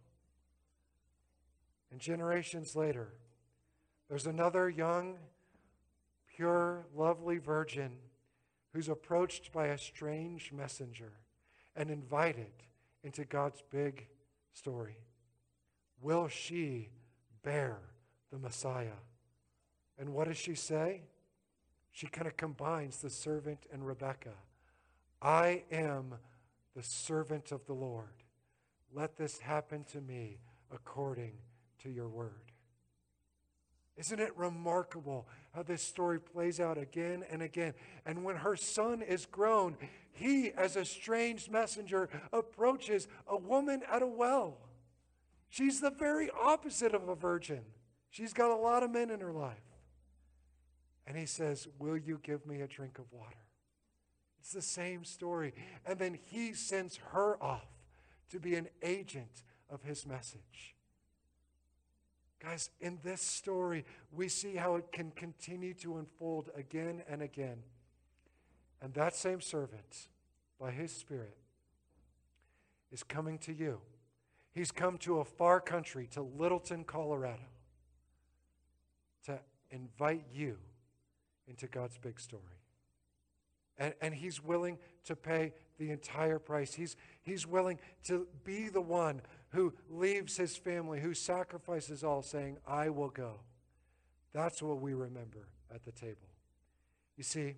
And 1.91 1.99
generations 1.99 2.75
later, 2.75 3.13
there's 4.09 4.25
another 4.25 4.71
young, 4.71 5.19
pure, 6.35 6.87
lovely 6.95 7.37
virgin 7.37 7.91
who's 8.73 8.89
approached 8.89 9.51
by 9.51 9.67
a 9.67 9.77
strange 9.77 10.51
messenger 10.51 11.11
and 11.75 11.89
invited 11.89 12.51
into 13.03 13.25
God's 13.25 13.61
big 13.69 14.07
story. 14.53 14.97
Will 16.01 16.27
she 16.27 16.89
bear 17.43 17.79
the 18.31 18.37
Messiah? 18.37 18.99
And 19.97 20.13
what 20.13 20.27
does 20.27 20.37
she 20.37 20.55
say? 20.55 21.03
She 21.91 22.07
kind 22.07 22.27
of 22.27 22.37
combines 22.37 22.97
the 22.97 23.09
servant 23.09 23.65
and 23.71 23.85
Rebecca. 23.85 24.33
I 25.21 25.63
am 25.71 26.15
the 26.75 26.83
servant 26.83 27.51
of 27.51 27.65
the 27.65 27.73
Lord. 27.73 28.23
Let 28.93 29.15
this 29.15 29.39
happen 29.39 29.83
to 29.91 30.01
me 30.01 30.39
according 30.71 31.33
to 31.83 31.89
your 31.89 32.09
word. 32.09 32.52
Isn't 33.95 34.19
it 34.19 34.35
remarkable 34.35 35.27
how 35.53 35.63
this 35.63 35.83
story 35.83 36.19
plays 36.19 36.59
out 36.59 36.77
again 36.77 37.23
and 37.29 37.41
again? 37.41 37.73
And 38.05 38.23
when 38.23 38.37
her 38.37 38.55
son 38.55 39.01
is 39.01 39.25
grown, 39.25 39.77
he, 40.11 40.51
as 40.51 40.75
a 40.75 40.85
strange 40.85 41.49
messenger, 41.49 42.09
approaches 42.31 43.07
a 43.27 43.37
woman 43.37 43.83
at 43.91 44.01
a 44.01 44.07
well. 44.07 44.57
She's 45.49 45.79
the 45.79 45.91
very 45.91 46.29
opposite 46.31 46.95
of 46.95 47.07
a 47.07 47.15
virgin. 47.15 47.61
She's 48.09 48.33
got 48.33 48.49
a 48.49 48.55
lot 48.55 48.81
of 48.81 48.89
men 48.89 49.11
in 49.11 49.19
her 49.19 49.31
life. 49.31 49.57
And 51.05 51.17
he 51.17 51.25
says, 51.25 51.67
Will 51.77 51.97
you 51.97 52.19
give 52.23 52.45
me 52.47 52.61
a 52.61 52.67
drink 52.67 52.97
of 52.97 53.05
water? 53.11 53.37
It's 54.39 54.53
the 54.53 54.61
same 54.61 55.03
story. 55.03 55.53
And 55.85 55.99
then 55.99 56.17
he 56.21 56.53
sends 56.53 56.97
her 57.11 57.41
off 57.41 57.67
to 58.29 58.39
be 58.39 58.55
an 58.55 58.69
agent 58.81 59.43
of 59.69 59.83
his 59.83 60.05
message. 60.05 60.72
Guys, 62.43 62.69
in 62.81 62.99
this 63.03 63.21
story, 63.21 63.85
we 64.11 64.27
see 64.27 64.55
how 64.55 64.75
it 64.75 64.91
can 64.91 65.11
continue 65.11 65.73
to 65.75 65.97
unfold 65.97 66.49
again 66.57 67.01
and 67.07 67.21
again. 67.21 67.63
And 68.81 68.93
that 68.95 69.15
same 69.15 69.39
servant, 69.39 70.09
by 70.59 70.71
his 70.71 70.91
Spirit, 70.91 71.37
is 72.91 73.01
coming 73.01 73.37
to 73.39 73.53
you. 73.53 73.79
He's 74.51 74.71
come 74.71 74.97
to 74.99 75.19
a 75.19 75.23
far 75.23 75.61
country, 75.61 76.07
to 76.11 76.21
Littleton, 76.21 76.83
Colorado, 76.83 77.47
to 79.25 79.39
invite 79.71 80.25
you 80.33 80.57
into 81.47 81.67
God's 81.67 81.97
big 81.97 82.19
story. 82.19 82.59
And, 83.77 83.93
and 84.01 84.13
he's 84.13 84.43
willing 84.43 84.77
to 85.05 85.15
pay 85.15 85.53
the 85.79 85.91
entire 85.91 86.39
price. 86.39 86.73
He's, 86.73 86.97
he's 87.21 87.47
willing 87.47 87.79
to 88.03 88.27
be 88.43 88.67
the 88.67 88.81
one 88.81 89.21
who 89.53 89.73
leaves 89.89 90.37
his 90.37 90.55
family, 90.55 90.99
who 90.99 91.13
sacrifices 91.13 92.03
all, 92.03 92.21
saying, 92.21 92.57
I 92.67 92.89
will 92.89 93.09
go. 93.09 93.39
That's 94.33 94.61
what 94.61 94.81
we 94.81 94.93
remember 94.93 95.47
at 95.73 95.85
the 95.85 95.91
table. 95.91 96.29
You 97.17 97.23
see, 97.23 97.55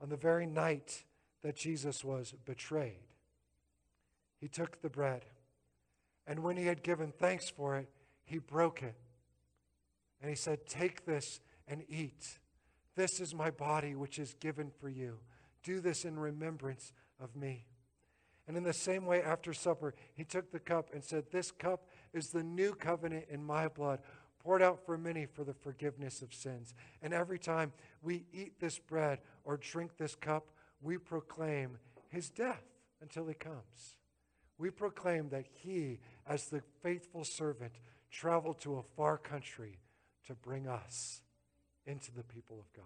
on 0.00 0.08
the 0.08 0.16
very 0.16 0.46
night 0.46 1.04
that 1.42 1.56
Jesus 1.56 2.04
was 2.04 2.34
betrayed, 2.44 3.00
he 4.40 4.48
took 4.48 4.80
the 4.80 4.88
bread, 4.88 5.24
and 6.26 6.40
when 6.40 6.56
he 6.56 6.66
had 6.66 6.84
given 6.84 7.12
thanks 7.18 7.50
for 7.50 7.76
it, 7.76 7.88
he 8.24 8.38
broke 8.38 8.82
it. 8.82 8.94
And 10.20 10.30
he 10.30 10.36
said, 10.36 10.66
Take 10.66 11.04
this 11.04 11.40
and 11.66 11.82
eat. 11.88 12.38
This 12.94 13.20
is 13.20 13.34
my 13.34 13.50
body, 13.50 13.94
which 13.94 14.18
is 14.18 14.34
given 14.34 14.70
for 14.70 14.88
you. 14.88 15.18
Do 15.62 15.80
this 15.80 16.04
in 16.04 16.18
remembrance 16.18 16.92
of 17.20 17.34
me. 17.34 17.67
And 18.48 18.56
in 18.56 18.64
the 18.64 18.72
same 18.72 19.04
way, 19.04 19.22
after 19.22 19.52
supper, 19.52 19.94
he 20.14 20.24
took 20.24 20.50
the 20.50 20.58
cup 20.58 20.88
and 20.94 21.04
said, 21.04 21.24
This 21.30 21.50
cup 21.50 21.86
is 22.14 22.30
the 22.30 22.42
new 22.42 22.72
covenant 22.72 23.26
in 23.30 23.44
my 23.44 23.68
blood, 23.68 24.00
poured 24.42 24.62
out 24.62 24.84
for 24.86 24.96
many 24.96 25.26
for 25.26 25.44
the 25.44 25.52
forgiveness 25.52 26.22
of 26.22 26.32
sins. 26.32 26.74
And 27.02 27.12
every 27.12 27.38
time 27.38 27.72
we 28.00 28.24
eat 28.32 28.58
this 28.58 28.78
bread 28.78 29.18
or 29.44 29.58
drink 29.58 29.98
this 29.98 30.14
cup, 30.14 30.46
we 30.80 30.96
proclaim 30.96 31.76
his 32.08 32.30
death 32.30 32.64
until 33.02 33.26
he 33.26 33.34
comes. 33.34 33.98
We 34.56 34.70
proclaim 34.70 35.28
that 35.28 35.44
he, 35.52 36.00
as 36.26 36.46
the 36.46 36.62
faithful 36.82 37.24
servant, 37.24 37.72
traveled 38.10 38.60
to 38.62 38.78
a 38.78 38.82
far 38.96 39.18
country 39.18 39.78
to 40.26 40.34
bring 40.34 40.66
us 40.66 41.20
into 41.84 42.12
the 42.12 42.24
people 42.24 42.58
of 42.58 42.72
God. 42.72 42.84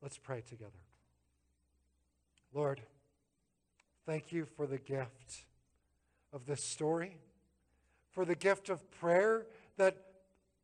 Let's 0.00 0.18
pray 0.18 0.42
together. 0.42 0.70
Lord, 2.54 2.82
thank 4.06 4.32
you 4.32 4.46
for 4.56 4.66
the 4.66 4.78
gift 4.78 5.44
of 6.32 6.46
this 6.46 6.62
story, 6.62 7.16
for 8.10 8.24
the 8.24 8.34
gift 8.34 8.68
of 8.68 8.90
prayer 8.90 9.46
that 9.76 9.96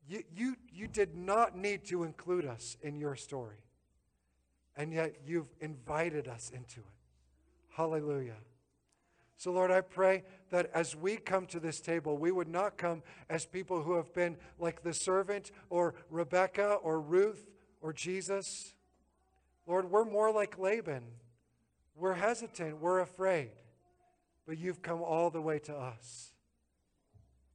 you, 0.08 0.22
you, 0.34 0.56
you 0.72 0.86
did 0.86 1.14
not 1.14 1.56
need 1.56 1.84
to 1.86 2.02
include 2.02 2.46
us 2.46 2.76
in 2.82 2.98
your 2.98 3.14
story, 3.14 3.62
and 4.76 4.92
yet 4.92 5.16
you've 5.26 5.52
invited 5.60 6.28
us 6.28 6.50
into 6.54 6.80
it. 6.80 6.86
Hallelujah. 7.70 8.36
So, 9.36 9.52
Lord, 9.52 9.70
I 9.70 9.82
pray 9.82 10.24
that 10.50 10.68
as 10.74 10.96
we 10.96 11.16
come 11.16 11.46
to 11.46 11.60
this 11.60 11.80
table, 11.80 12.18
we 12.18 12.32
would 12.32 12.48
not 12.48 12.76
come 12.76 13.04
as 13.30 13.46
people 13.46 13.82
who 13.82 13.94
have 13.94 14.12
been 14.12 14.36
like 14.58 14.82
the 14.82 14.92
servant 14.92 15.52
or 15.70 15.94
Rebecca 16.10 16.74
or 16.82 17.00
Ruth 17.00 17.46
or 17.80 17.92
Jesus. 17.92 18.74
Lord, 19.64 19.92
we're 19.92 20.04
more 20.04 20.32
like 20.32 20.58
Laban. 20.58 21.04
We're 21.98 22.14
hesitant, 22.14 22.80
we're 22.80 23.00
afraid, 23.00 23.50
but 24.46 24.56
you've 24.56 24.82
come 24.82 25.02
all 25.02 25.30
the 25.30 25.42
way 25.42 25.58
to 25.60 25.74
us. 25.74 26.32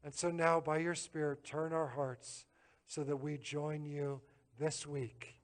And 0.04 0.14
so 0.14 0.32
now, 0.32 0.60
by 0.60 0.80
your 0.80 0.96
Spirit, 0.96 1.46
turn 1.46 1.72
our 1.72 1.88
hearts 1.88 2.46
so 2.86 3.04
that 3.04 3.18
we 3.18 3.38
join 3.38 3.86
you 3.86 4.22
this 4.60 4.86
week 4.86 5.36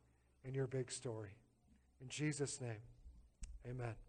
in 0.44 0.54
your 0.54 0.68
big 0.68 0.92
story. 0.92 1.38
In 2.02 2.10
Jesus' 2.10 2.60
name, 2.60 2.82
amen. 3.66 4.09